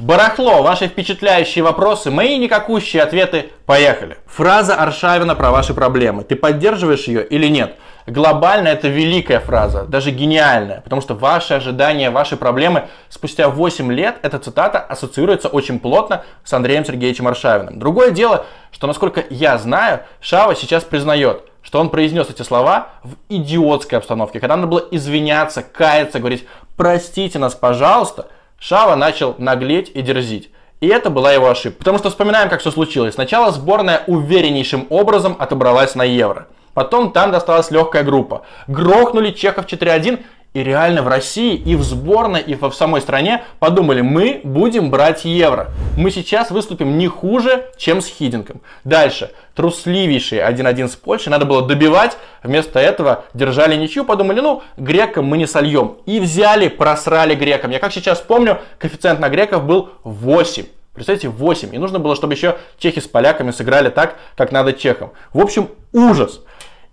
Барахло, 0.00 0.64
ваши 0.64 0.88
впечатляющие 0.88 1.62
вопросы, 1.62 2.10
мои 2.10 2.36
никакущие 2.38 3.04
ответы, 3.04 3.50
поехали. 3.66 4.16
Фраза 4.26 4.74
Аршавина 4.74 5.36
про 5.36 5.52
ваши 5.52 5.74
проблемы. 5.74 6.24
Ты 6.24 6.34
поддерживаешь 6.34 7.04
ее 7.04 7.24
или 7.24 7.46
нет? 7.46 7.76
Глобально 8.06 8.68
это 8.68 8.88
великая 8.88 9.40
фраза, 9.40 9.84
даже 9.84 10.10
гениальная, 10.10 10.82
потому 10.82 11.00
что 11.00 11.14
ваши 11.14 11.54
ожидания, 11.54 12.10
ваши 12.10 12.36
проблемы 12.36 12.88
спустя 13.08 13.48
8 13.48 13.90
лет, 13.92 14.16
эта 14.20 14.38
цитата 14.38 14.78
ассоциируется 14.78 15.48
очень 15.48 15.78
плотно 15.80 16.22
с 16.44 16.52
Андреем 16.52 16.84
Сергеевичем 16.84 17.26
Аршавиным. 17.26 17.78
Другое 17.78 18.10
дело, 18.10 18.44
что 18.72 18.86
насколько 18.86 19.24
я 19.30 19.56
знаю, 19.56 20.00
Шава 20.20 20.54
сейчас 20.54 20.84
признает, 20.84 21.44
что 21.62 21.80
он 21.80 21.88
произнес 21.88 22.28
эти 22.28 22.42
слова 22.42 22.88
в 23.02 23.14
идиотской 23.30 23.96
обстановке, 23.96 24.38
когда 24.38 24.56
надо 24.56 24.68
было 24.68 24.84
извиняться, 24.90 25.62
каяться, 25.62 26.18
говорить 26.18 26.46
«простите 26.76 27.38
нас, 27.38 27.54
пожалуйста», 27.54 28.26
Шава 28.58 28.96
начал 28.96 29.34
наглеть 29.38 29.90
и 29.94 30.02
дерзить. 30.02 30.50
И 30.80 30.88
это 30.88 31.08
была 31.08 31.32
его 31.32 31.48
ошибка. 31.48 31.78
Потому 31.78 31.98
что 31.98 32.10
вспоминаем, 32.10 32.50
как 32.50 32.60
все 32.60 32.70
случилось. 32.70 33.14
Сначала 33.14 33.52
сборная 33.52 34.02
увереннейшим 34.06 34.86
образом 34.90 35.36
отобралась 35.38 35.94
на 35.94 36.02
Евро. 36.02 36.48
Потом 36.74 37.12
там 37.12 37.30
досталась 37.30 37.70
легкая 37.70 38.02
группа. 38.02 38.42
Грохнули 38.66 39.30
Чехов 39.30 39.66
4-1 39.66 40.20
и 40.54 40.62
реально 40.62 41.02
в 41.02 41.08
России, 41.08 41.56
и 41.56 41.74
в 41.74 41.82
сборной, 41.82 42.40
и 42.40 42.54
в 42.54 42.70
самой 42.72 43.00
стране 43.00 43.42
подумали, 43.58 44.02
мы 44.02 44.40
будем 44.44 44.88
брать 44.88 45.24
евро. 45.24 45.70
Мы 45.96 46.12
сейчас 46.12 46.52
выступим 46.52 46.96
не 46.96 47.08
хуже, 47.08 47.66
чем 47.76 48.00
с 48.00 48.06
Хидингом. 48.06 48.60
Дальше. 48.84 49.32
Трусливейший 49.56 50.38
1-1 50.38 50.88
с 50.88 50.94
Польшей. 50.94 51.30
Надо 51.30 51.44
было 51.44 51.66
добивать. 51.66 52.16
Вместо 52.44 52.78
этого 52.78 53.24
держали 53.34 53.74
ничью. 53.76 54.04
Подумали, 54.04 54.40
ну, 54.40 54.62
грекам 54.76 55.24
мы 55.24 55.38
не 55.38 55.46
сольем. 55.46 55.96
И 56.06 56.20
взяли, 56.20 56.68
просрали 56.68 57.34
грекам. 57.34 57.72
Я 57.72 57.80
как 57.80 57.92
сейчас 57.92 58.20
помню, 58.20 58.60
коэффициент 58.78 59.18
на 59.18 59.28
греков 59.28 59.64
был 59.64 59.90
8. 60.04 60.66
Представьте, 60.94 61.28
8. 61.28 61.74
И 61.74 61.78
нужно 61.78 61.98
было, 61.98 62.14
чтобы 62.14 62.34
еще 62.34 62.56
чехи 62.78 63.00
с 63.00 63.08
поляками 63.08 63.50
сыграли 63.50 63.90
так, 63.90 64.16
как 64.36 64.52
надо 64.52 64.72
чехам. 64.72 65.12
В 65.32 65.40
общем, 65.40 65.68
ужас. 65.92 66.40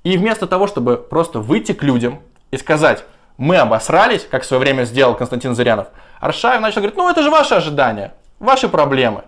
И 0.04 0.18
вместо 0.18 0.48
того, 0.48 0.66
чтобы 0.66 0.98
просто 0.98 1.40
выйти 1.40 1.74
к 1.74 1.84
людям 1.84 2.20
и 2.50 2.58
сказать, 2.58 3.06
мы 3.38 3.58
обосрались, 3.58 4.28
как 4.30 4.44
в 4.44 4.46
свое 4.46 4.60
время 4.60 4.86
сделал 4.86 5.16
Константин 5.16 5.56
Зырянов, 5.56 5.88
Аршаев 6.20 6.62
начал 6.62 6.82
говорить, 6.82 6.98
ну 6.98 7.10
это 7.10 7.22
же 7.22 7.30
ваши 7.30 7.54
ожидания, 7.54 8.14
ваши 8.40 8.68
проблемы. 8.68 9.24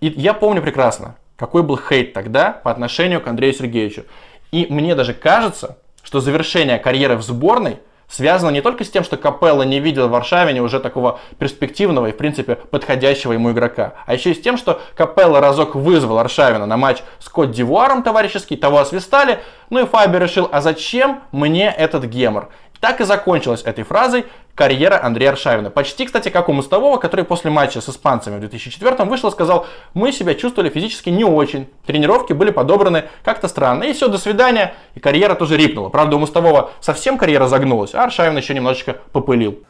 И 0.00 0.08
я 0.08 0.34
помню 0.34 0.62
прекрасно, 0.62 1.16
какой 1.36 1.62
был 1.62 1.78
хейт 1.78 2.12
тогда 2.14 2.52
по 2.52 2.70
отношению 2.70 3.20
к 3.20 3.26
Андрею 3.26 3.54
Сергеевичу. 3.54 4.04
И 4.52 4.66
мне 4.70 4.94
даже 4.94 5.14
кажется, 5.14 5.78
что 6.02 6.20
завершение 6.20 6.78
карьеры 6.78 7.16
в 7.16 7.22
сборной 7.22 7.78
связано 8.08 8.50
не 8.50 8.60
только 8.60 8.84
с 8.84 8.90
тем, 8.90 9.04
что 9.04 9.16
Капелло 9.16 9.62
не 9.62 9.80
видел 9.80 10.08
в 10.08 10.10
Варшавине 10.10 10.62
уже 10.62 10.80
такого 10.80 11.20
перспективного 11.38 12.06
и, 12.06 12.12
в 12.12 12.16
принципе, 12.16 12.56
подходящего 12.56 13.32
ему 13.32 13.52
игрока, 13.52 13.94
а 14.06 14.14
еще 14.14 14.30
и 14.30 14.34
с 14.34 14.40
тем, 14.40 14.56
что 14.56 14.80
Капелло 14.96 15.40
разок 15.40 15.74
вызвал 15.74 16.18
Аршавина 16.18 16.66
на 16.66 16.76
матч 16.76 17.02
с 17.18 17.28
Кот-Дивуаром 17.28 18.02
товарищеский, 18.02 18.56
того 18.56 18.78
освистали, 18.78 19.40
ну 19.70 19.82
и 19.82 19.86
Фаби 19.86 20.18
решил, 20.18 20.48
а 20.52 20.60
зачем 20.60 21.20
мне 21.32 21.68
этот 21.70 22.04
гемор? 22.04 22.50
Так 22.84 23.00
и 23.00 23.04
закончилась 23.04 23.62
этой 23.62 23.82
фразой 23.82 24.26
карьера 24.54 25.02
Андрея 25.02 25.30
Аршавина. 25.30 25.70
Почти, 25.70 26.04
кстати, 26.04 26.28
как 26.28 26.50
у 26.50 26.52
Мостового, 26.52 26.98
который 26.98 27.24
после 27.24 27.50
матча 27.50 27.80
с 27.80 27.88
испанцами 27.88 28.36
в 28.36 28.40
2004 28.40 29.04
вышел 29.06 29.30
и 29.30 29.32
сказал, 29.32 29.66
мы 29.94 30.12
себя 30.12 30.34
чувствовали 30.34 30.68
физически 30.68 31.08
не 31.08 31.24
очень, 31.24 31.66
тренировки 31.86 32.34
были 32.34 32.50
подобраны 32.50 33.04
как-то 33.24 33.48
странно, 33.48 33.84
и 33.84 33.94
все, 33.94 34.08
до 34.08 34.18
свидания, 34.18 34.74
и 34.94 35.00
карьера 35.00 35.34
тоже 35.34 35.56
рипнула. 35.56 35.88
Правда, 35.88 36.16
у 36.16 36.18
Мостового 36.18 36.72
совсем 36.82 37.16
карьера 37.16 37.48
загнулась, 37.48 37.94
а 37.94 38.04
Аршавин 38.04 38.36
еще 38.36 38.52
немножечко 38.52 38.98
попылил. 39.12 39.60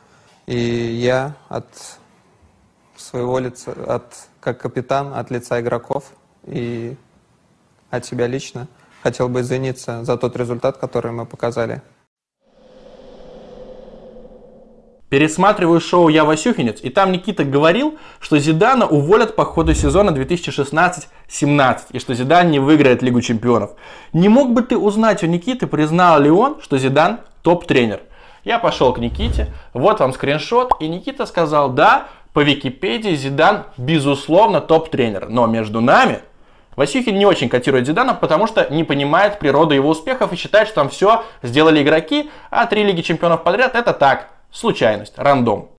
И 0.47 0.59
я 0.59 1.35
от 1.49 1.69
своего 2.97 3.39
лица, 3.39 3.77
от, 3.87 4.13
как 4.41 4.59
капитан, 4.61 5.15
от 5.15 5.31
лица 5.31 5.61
игроков 5.61 6.07
и 6.49 6.97
от 7.91 8.05
себя 8.05 8.27
лично 8.27 8.67
хотел 9.05 9.29
бы 9.29 9.43
извиниться 9.43 10.03
за 10.03 10.17
тот 10.17 10.37
результат, 10.37 10.79
который 10.79 11.13
мы 11.13 11.27
показали 11.27 11.81
Пересматриваю 15.15 15.81
шоу 15.81 16.09
«Я 16.09 16.25
Васюхинец», 16.25 16.81
и 16.83 16.91
там 16.91 17.13
Никита 17.13 17.45
говорил, 17.45 17.97
что 18.19 18.37
Зидана 18.37 18.85
уволят 18.85 19.37
по 19.37 19.45
ходу 19.45 19.73
сезона 19.73 20.11
2016-17, 20.11 21.79
и 21.93 22.01
что 22.01 22.15
Зидан 22.15 22.51
не 22.51 22.59
выиграет 22.59 23.01
Лигу 23.01 23.21
Чемпионов. 23.21 23.77
Не 24.13 24.29
мог 24.29 24.53
бы 24.53 24.63
ты 24.63 24.77
узнать 24.77 25.23
у 25.23 25.29
Никиты, 25.29 25.69
признал 25.69 26.21
ли 26.21 26.31
он, 26.31 26.61
что 26.61 26.79
Зидан 26.79 27.21
топ-тренер? 27.43 28.01
Я 28.43 28.59
пошел 28.59 28.93
к 28.93 28.99
Никите, 28.99 29.53
вот 29.73 30.01
вам 30.01 30.13
скриншот, 30.13 30.73
и 30.81 30.89
Никита 30.89 31.27
сказал, 31.27 31.71
да, 31.71 32.09
по 32.33 32.41
Википедии 32.41 33.15
Зидан 33.15 33.67
безусловно 33.77 34.61
топ-тренер, 34.61 35.29
но 35.29 35.47
между 35.47 35.81
нами 35.81 36.23
Васюхин 36.75 37.17
не 37.17 37.25
очень 37.25 37.49
котирует 37.49 37.87
Зидана, 37.87 38.15
потому 38.15 38.49
что 38.49 38.67
не 38.69 38.83
понимает 38.83 39.39
природу 39.39 39.77
его 39.77 39.91
успехов 39.91 40.33
и 40.33 40.37
считает, 40.37 40.67
что 40.67 40.75
там 40.75 40.89
все 40.89 41.23
сделали 41.45 41.85
игроки, 41.85 42.33
а 42.51 42.67
три 42.67 42.83
Лиги 42.83 43.03
Чемпионов 43.03 43.45
подряд 43.45 43.77
это 43.77 43.93
так, 43.93 44.34
Случайность, 44.55 45.15
рандом. 45.17 45.71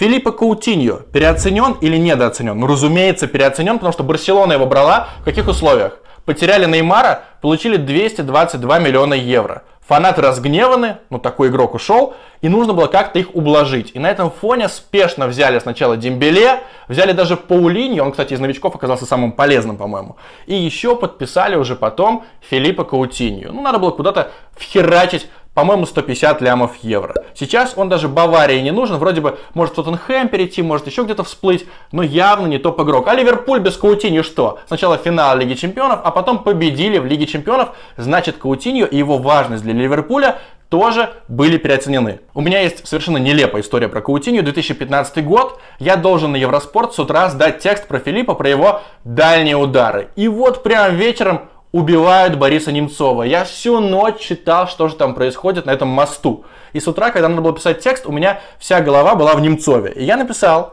Филиппо 0.00 0.32
Каутиньо 0.32 1.02
переоценен 1.12 1.76
или 1.80 1.96
недооценен? 1.96 2.58
Ну, 2.58 2.66
разумеется, 2.66 3.28
переоценен, 3.28 3.74
потому 3.74 3.92
что 3.92 4.02
Барселона 4.02 4.54
его 4.54 4.66
брала 4.66 5.10
в 5.20 5.24
каких 5.24 5.46
условиях? 5.46 6.00
Потеряли 6.24 6.66
Неймара, 6.66 7.22
получили 7.40 7.76
222 7.76 8.80
миллиона 8.80 9.14
евро. 9.14 9.62
Фанаты 9.86 10.20
разгневаны, 10.20 10.98
ну 11.10 11.20
такой 11.20 11.50
игрок 11.50 11.74
ушел, 11.74 12.16
и 12.40 12.48
нужно 12.48 12.72
было 12.72 12.88
как-то 12.88 13.20
их 13.20 13.36
ублажить. 13.36 13.92
И 13.94 14.00
на 14.00 14.10
этом 14.10 14.32
фоне 14.32 14.68
спешно 14.68 15.28
взяли 15.28 15.60
сначала 15.60 15.96
Дембеле, 15.96 16.64
взяли 16.88 17.12
даже 17.12 17.36
Паулиньо, 17.36 18.02
он, 18.02 18.10
кстати, 18.10 18.34
из 18.34 18.40
новичков 18.40 18.74
оказался 18.74 19.06
самым 19.06 19.30
полезным, 19.30 19.76
по-моему. 19.76 20.16
И 20.46 20.56
еще 20.56 20.96
подписали 20.96 21.54
уже 21.54 21.76
потом 21.76 22.24
Филиппа 22.40 22.82
Каутиньо. 22.82 23.52
Ну, 23.52 23.62
надо 23.62 23.78
было 23.78 23.92
куда-то 23.92 24.32
вхерачить 24.56 25.28
по-моему, 25.56 25.86
150 25.86 26.42
лямов 26.42 26.76
евро. 26.82 27.14
Сейчас 27.34 27.72
он 27.76 27.88
даже 27.88 28.08
Баварии 28.08 28.60
не 28.60 28.72
нужен, 28.72 28.98
вроде 28.98 29.22
бы 29.22 29.38
может 29.54 29.72
в 29.72 29.76
Тоттенхэм 29.76 30.28
перейти, 30.28 30.60
может 30.60 30.86
еще 30.86 31.02
где-то 31.02 31.24
всплыть, 31.24 31.64
но 31.92 32.02
явно 32.02 32.46
не 32.46 32.58
топ-игрок. 32.58 33.08
А 33.08 33.14
Ливерпуль 33.14 33.60
без 33.60 33.78
Каутиньо 33.78 34.22
что? 34.22 34.58
Сначала 34.66 34.98
финал 34.98 35.38
Лиги 35.38 35.54
Чемпионов, 35.54 36.00
а 36.04 36.10
потом 36.10 36.40
победили 36.44 36.98
в 36.98 37.06
Лиге 37.06 37.26
Чемпионов, 37.26 37.70
значит 37.96 38.36
Каутиньо 38.36 38.84
и 38.84 38.98
его 38.98 39.16
важность 39.16 39.62
для 39.62 39.72
Ливерпуля 39.72 40.36
тоже 40.68 41.10
были 41.28 41.56
переоценены. 41.56 42.20
У 42.34 42.42
меня 42.42 42.60
есть 42.60 42.86
совершенно 42.86 43.16
нелепая 43.16 43.62
история 43.62 43.88
про 43.88 44.02
Каутинью. 44.02 44.42
2015 44.42 45.24
год. 45.24 45.58
Я 45.78 45.96
должен 45.96 46.32
на 46.32 46.36
Евроспорт 46.36 46.92
с 46.92 46.98
утра 46.98 47.30
сдать 47.30 47.60
текст 47.60 47.86
про 47.86 47.98
Филиппа, 47.98 48.34
про 48.34 48.48
его 48.48 48.82
дальние 49.04 49.56
удары. 49.56 50.08
И 50.16 50.28
вот 50.28 50.62
прям 50.62 50.96
вечером 50.96 51.48
убивают 51.76 52.36
Бориса 52.36 52.72
Немцова. 52.72 53.22
Я 53.24 53.44
всю 53.44 53.80
ночь 53.80 54.18
читал, 54.18 54.66
что 54.66 54.88
же 54.88 54.94
там 54.94 55.14
происходит 55.14 55.66
на 55.66 55.70
этом 55.70 55.88
мосту. 55.88 56.46
И 56.72 56.80
с 56.80 56.88
утра, 56.88 57.10
когда 57.10 57.28
надо 57.28 57.42
было 57.42 57.52
писать 57.52 57.80
текст, 57.80 58.06
у 58.06 58.12
меня 58.12 58.40
вся 58.58 58.80
голова 58.80 59.14
была 59.14 59.34
в 59.34 59.42
Немцове. 59.42 59.92
И 59.92 60.02
я 60.02 60.16
написал, 60.16 60.72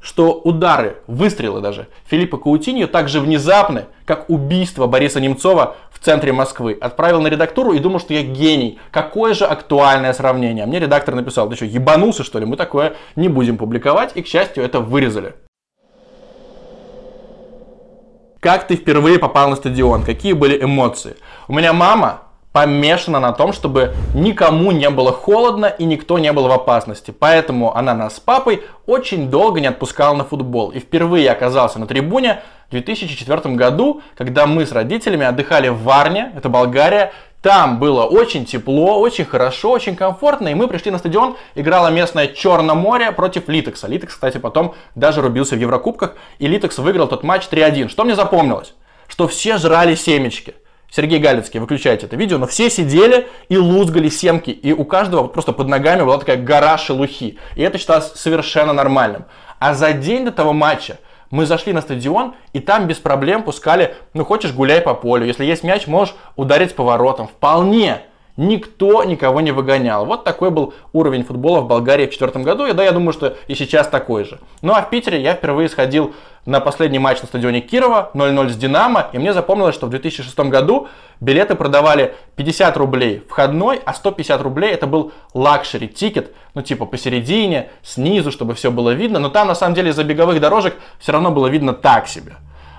что 0.00 0.32
удары, 0.32 0.98
выстрелы 1.08 1.60
даже 1.60 1.88
Филиппа 2.06 2.36
Каутиньо 2.36 2.86
так 2.86 3.08
же 3.08 3.18
внезапны, 3.18 3.86
как 4.04 4.30
убийство 4.30 4.86
Бориса 4.86 5.18
Немцова 5.18 5.74
в 5.90 5.98
центре 5.98 6.32
Москвы. 6.32 6.78
Отправил 6.80 7.20
на 7.20 7.26
редактуру 7.26 7.72
и 7.72 7.80
думал, 7.80 7.98
что 7.98 8.14
я 8.14 8.22
гений. 8.22 8.78
Какое 8.92 9.34
же 9.34 9.46
актуальное 9.46 10.12
сравнение. 10.12 10.62
А 10.62 10.66
мне 10.68 10.78
редактор 10.78 11.16
написал, 11.16 11.48
ты 11.48 11.56
что, 11.56 11.64
ебанулся 11.64 12.22
что 12.22 12.38
ли? 12.38 12.46
Мы 12.46 12.56
такое 12.56 12.94
не 13.16 13.28
будем 13.28 13.56
публиковать. 13.56 14.12
И, 14.14 14.22
к 14.22 14.28
счастью, 14.28 14.62
это 14.62 14.78
вырезали. 14.78 15.34
Как 18.44 18.66
ты 18.66 18.76
впервые 18.76 19.18
попал 19.18 19.48
на 19.48 19.56
стадион? 19.56 20.02
Какие 20.02 20.34
были 20.34 20.62
эмоции? 20.62 21.16
У 21.48 21.54
меня 21.54 21.72
мама 21.72 22.24
помешана 22.52 23.18
на 23.18 23.32
том, 23.32 23.54
чтобы 23.54 23.94
никому 24.14 24.70
не 24.70 24.90
было 24.90 25.12
холодно 25.12 25.64
и 25.64 25.86
никто 25.86 26.18
не 26.18 26.30
был 26.30 26.46
в 26.46 26.52
опасности. 26.52 27.10
Поэтому 27.10 27.74
она 27.74 27.94
нас 27.94 28.16
с 28.16 28.20
папой 28.20 28.62
очень 28.84 29.30
долго 29.30 29.60
не 29.60 29.66
отпускала 29.66 30.14
на 30.14 30.24
футбол. 30.24 30.68
И 30.72 30.78
впервые 30.78 31.30
оказался 31.30 31.78
на 31.78 31.86
трибуне 31.86 32.42
в 32.68 32.72
2004 32.72 33.54
году, 33.54 34.02
когда 34.14 34.44
мы 34.44 34.66
с 34.66 34.72
родителями 34.72 35.24
отдыхали 35.24 35.68
в 35.68 35.82
Варне, 35.82 36.30
это 36.36 36.50
Болгария, 36.50 37.12
там 37.44 37.78
было 37.78 38.04
очень 38.04 38.46
тепло, 38.46 38.98
очень 38.98 39.26
хорошо, 39.26 39.72
очень 39.72 39.96
комфортно, 39.96 40.48
и 40.48 40.54
мы 40.54 40.66
пришли 40.66 40.90
на 40.90 40.96
стадион, 40.96 41.36
играла 41.54 41.88
местное 41.88 42.28
Черноморье 42.28 43.12
против 43.12 43.50
Литекса. 43.50 43.86
Литекс, 43.86 44.14
кстати, 44.14 44.38
потом 44.38 44.74
даже 44.94 45.20
рубился 45.20 45.54
в 45.54 45.58
Еврокубках, 45.58 46.14
и 46.38 46.46
Литекс 46.46 46.78
выиграл 46.78 47.06
тот 47.06 47.22
матч 47.22 47.48
3-1. 47.50 47.90
Что 47.90 48.04
мне 48.04 48.14
запомнилось? 48.14 48.72
Что 49.08 49.28
все 49.28 49.58
жрали 49.58 49.94
семечки. 49.94 50.54
Сергей 50.90 51.18
Галицкий, 51.18 51.60
выключайте 51.60 52.06
это 52.06 52.16
видео, 52.16 52.38
но 52.38 52.46
все 52.46 52.70
сидели 52.70 53.28
и 53.50 53.58
лузгали 53.58 54.08
семки, 54.08 54.48
и 54.48 54.72
у 54.72 54.86
каждого 54.86 55.28
просто 55.28 55.52
под 55.52 55.68
ногами 55.68 56.00
была 56.00 56.16
такая 56.16 56.38
гора 56.38 56.78
шелухи. 56.78 57.38
И 57.56 57.62
это 57.62 57.76
считалось 57.76 58.10
совершенно 58.14 58.72
нормальным. 58.72 59.26
А 59.58 59.74
за 59.74 59.92
день 59.92 60.24
до 60.24 60.32
того 60.32 60.54
матча 60.54 60.96
мы 61.30 61.46
зашли 61.46 61.72
на 61.72 61.80
стадион, 61.80 62.34
и 62.52 62.60
там 62.60 62.86
без 62.86 62.98
проблем 62.98 63.42
пускали, 63.42 63.96
ну 64.12 64.24
хочешь 64.24 64.52
гуляй 64.52 64.80
по 64.80 64.94
полю, 64.94 65.26
если 65.26 65.44
есть 65.44 65.64
мяч, 65.64 65.86
можешь 65.86 66.14
ударить 66.36 66.74
поворотом. 66.74 67.28
Вполне. 67.28 68.02
Никто 68.36 69.04
никого 69.04 69.40
не 69.40 69.52
выгонял. 69.52 70.06
Вот 70.06 70.24
такой 70.24 70.50
был 70.50 70.74
уровень 70.92 71.24
футбола 71.24 71.60
в 71.60 71.68
Болгарии 71.68 72.06
в 72.06 72.10
2004 72.10 72.44
году. 72.44 72.66
И 72.66 72.72
да, 72.72 72.82
я 72.82 72.90
думаю, 72.90 73.12
что 73.12 73.36
и 73.46 73.54
сейчас 73.54 73.86
такой 73.86 74.24
же. 74.24 74.40
Ну 74.60 74.72
а 74.72 74.82
в 74.82 74.90
Питере 74.90 75.22
я 75.22 75.34
впервые 75.34 75.68
сходил 75.68 76.14
на 76.44 76.58
последний 76.58 76.98
матч 76.98 77.20
на 77.22 77.28
стадионе 77.28 77.60
Кирова 77.60 78.10
0-0 78.12 78.48
с 78.48 78.56
Динамо. 78.56 79.08
И 79.12 79.18
мне 79.18 79.32
запомнилось, 79.32 79.76
что 79.76 79.86
в 79.86 79.90
2006 79.90 80.36
году 80.40 80.88
билеты 81.20 81.54
продавали 81.54 82.16
50 82.34 82.76
рублей 82.76 83.22
входной, 83.28 83.80
а 83.84 83.94
150 83.94 84.42
рублей 84.42 84.72
это 84.72 84.88
был 84.88 85.12
luxury 85.32 85.86
ticket. 85.86 86.34
Ну 86.54 86.62
типа 86.62 86.86
посередине, 86.86 87.70
снизу, 87.82 88.32
чтобы 88.32 88.54
все 88.54 88.72
было 88.72 88.90
видно. 88.90 89.20
Но 89.20 89.28
там 89.28 89.46
на 89.46 89.54
самом 89.54 89.76
деле 89.76 89.90
из-за 89.90 90.02
беговых 90.02 90.40
дорожек 90.40 90.74
все 90.98 91.12
равно 91.12 91.30
было 91.30 91.46
видно 91.46 91.72
так 91.72 92.08
себе. 92.08 92.34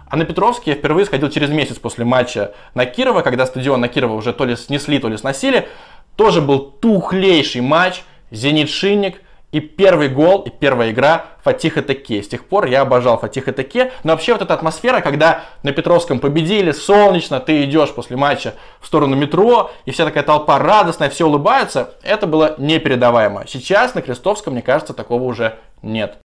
А 0.09 0.17
на 0.17 0.25
Петровский 0.25 0.71
я 0.71 0.75
впервые 0.75 1.05
сходил 1.05 1.29
через 1.29 1.49
месяц 1.49 1.77
после 1.77 2.05
матча 2.05 2.53
на 2.73 2.85
Кирова, 2.85 3.21
когда 3.21 3.45
стадион 3.45 3.81
на 3.81 3.87
Кирова 3.87 4.13
уже 4.13 4.33
то 4.33 4.45
ли 4.45 4.55
снесли, 4.55 4.99
то 4.99 5.09
ли 5.09 5.17
сносили. 5.17 5.67
Тоже 6.15 6.41
был 6.41 6.59
тухлейший 6.59 7.61
матч, 7.61 8.03
Зенит 8.31 8.69
Шинник, 8.69 9.21
и 9.55 9.61
первый 9.61 10.09
гол, 10.09 10.41
и 10.41 10.49
первая 10.49 10.91
игра 10.91 11.27
Фатиха 11.43 11.81
Теке. 11.81 12.21
С 12.21 12.27
тех 12.27 12.43
пор 12.43 12.65
я 12.65 12.81
обожал 12.81 13.17
Фатиха 13.17 13.53
Теке. 13.53 13.93
Но 14.03 14.11
вообще 14.11 14.33
вот 14.33 14.41
эта 14.41 14.53
атмосфера, 14.53 14.99
когда 14.99 15.45
на 15.63 15.71
Петровском 15.71 16.19
победили, 16.19 16.71
солнечно, 16.71 17.39
ты 17.39 17.63
идешь 17.63 17.93
после 17.93 18.17
матча 18.17 18.55
в 18.81 18.87
сторону 18.87 19.15
метро, 19.15 19.71
и 19.85 19.91
вся 19.91 20.03
такая 20.03 20.23
толпа 20.23 20.59
радостная, 20.59 21.09
все 21.09 21.25
улыбаются, 21.25 21.93
это 22.03 22.27
было 22.27 22.55
непередаваемо. 22.57 23.45
Сейчас 23.47 23.95
на 23.95 24.01
Крестовском, 24.01 24.53
мне 24.53 24.61
кажется, 24.61 24.93
такого 24.93 25.23
уже 25.23 25.57
нет. 25.81 26.17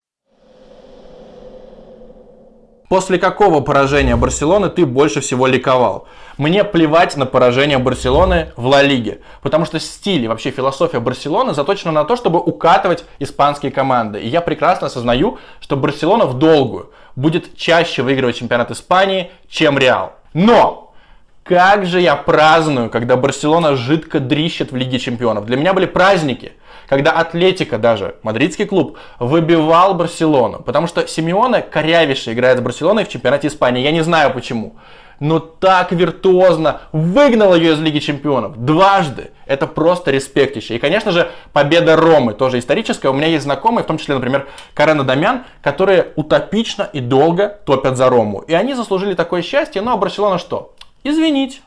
После 2.89 3.19
какого 3.19 3.61
поражения 3.61 4.15
Барселоны 4.15 4.67
ты 4.67 4.83
больше 4.83 5.21
всего 5.21 5.45
ликовал? 5.45 6.07
Мне 6.39 6.63
плевать 6.63 7.15
на 7.15 7.27
поражение 7.27 7.77
Барселоны 7.77 8.51
в 8.55 8.65
Ла 8.65 8.81
Лиге, 8.81 9.19
потому 9.43 9.65
что 9.65 9.79
стиль 9.79 10.23
и 10.23 10.27
вообще 10.27 10.49
философия 10.49 10.99
Барселоны 10.99 11.53
заточена 11.53 11.91
на 11.91 12.03
то, 12.03 12.15
чтобы 12.15 12.39
укатывать 12.39 13.05
испанские 13.19 13.71
команды. 13.71 14.19
И 14.19 14.27
я 14.27 14.41
прекрасно 14.41 14.87
осознаю, 14.87 15.37
что 15.59 15.77
Барселона 15.77 16.25
в 16.25 16.39
долгую 16.39 16.89
будет 17.15 17.55
чаще 17.55 18.01
выигрывать 18.01 18.37
чемпионат 18.37 18.71
Испании, 18.71 19.29
чем 19.47 19.77
Реал. 19.77 20.13
Но 20.33 20.91
как 21.43 21.85
же 21.85 22.01
я 22.01 22.15
праздную, 22.15 22.89
когда 22.89 23.17
Барселона 23.17 23.75
жидко 23.75 24.19
дрищет 24.19 24.71
в 24.71 24.75
Лиге 24.75 24.97
Чемпионов. 24.97 25.45
Для 25.45 25.57
меня 25.57 25.75
были 25.75 25.85
праздники– 25.85 26.53
когда 26.89 27.11
Атлетика 27.11 27.77
даже, 27.77 28.15
мадридский 28.23 28.65
клуб, 28.65 28.97
выбивал 29.19 29.93
Барселону. 29.93 30.59
Потому 30.59 30.87
что 30.87 31.07
Симеоне 31.07 31.61
корявейше 31.61 32.33
играет 32.33 32.57
с 32.57 32.61
Барселоной 32.61 33.05
в 33.05 33.09
чемпионате 33.09 33.47
Испании. 33.47 33.83
Я 33.83 33.91
не 33.91 34.01
знаю 34.01 34.33
почему. 34.33 34.75
Но 35.19 35.39
так 35.39 35.91
виртуозно 35.91 36.81
выгнал 36.91 37.53
ее 37.53 37.73
из 37.73 37.79
Лиги 37.79 37.99
Чемпионов. 37.99 38.57
Дважды. 38.57 39.31
Это 39.45 39.67
просто 39.67 40.11
респектище. 40.11 40.75
И, 40.75 40.79
конечно 40.79 41.11
же, 41.11 41.29
победа 41.53 41.95
Ромы 41.95 42.33
тоже 42.33 42.57
историческая. 42.57 43.09
У 43.09 43.13
меня 43.13 43.27
есть 43.27 43.43
знакомые, 43.43 43.83
в 43.83 43.87
том 43.87 43.97
числе, 43.97 44.15
например, 44.15 44.47
Карена 44.73 45.03
Дамян, 45.03 45.43
которые 45.61 46.13
утопично 46.15 46.89
и 46.91 47.01
долго 47.01 47.49
топят 47.65 47.97
за 47.97 48.09
Рому. 48.09 48.39
И 48.39 48.53
они 48.53 48.73
заслужили 48.73 49.13
такое 49.13 49.41
счастье. 49.41 49.81
Ну 49.81 49.91
а 49.91 49.97
Барселона 49.97 50.39
что? 50.39 50.73
Извинить. 51.03 51.61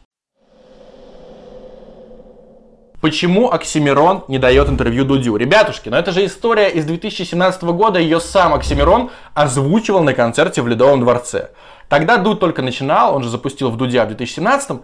Почему 3.02 3.50
Оксимирон 3.50 4.22
не 4.28 4.38
дает 4.38 4.68
интервью 4.68 5.04
Дудю? 5.04 5.34
Ребятушки, 5.34 5.88
но 5.88 5.96
ну 5.96 6.00
это 6.00 6.12
же 6.12 6.24
история 6.24 6.68
из 6.68 6.84
2017 6.84 7.64
года, 7.64 7.98
ее 7.98 8.20
сам 8.20 8.54
Оксимирон 8.54 9.10
озвучивал 9.34 10.04
на 10.04 10.14
концерте 10.14 10.62
в 10.62 10.68
Ледовом 10.68 11.00
дворце. 11.00 11.50
Тогда 11.88 12.16
Дуд 12.16 12.38
только 12.38 12.62
начинал, 12.62 13.16
он 13.16 13.24
же 13.24 13.28
запустил 13.28 13.70
в 13.70 13.76
Дудя 13.76 14.04
в 14.04 14.06
2017, 14.06 14.82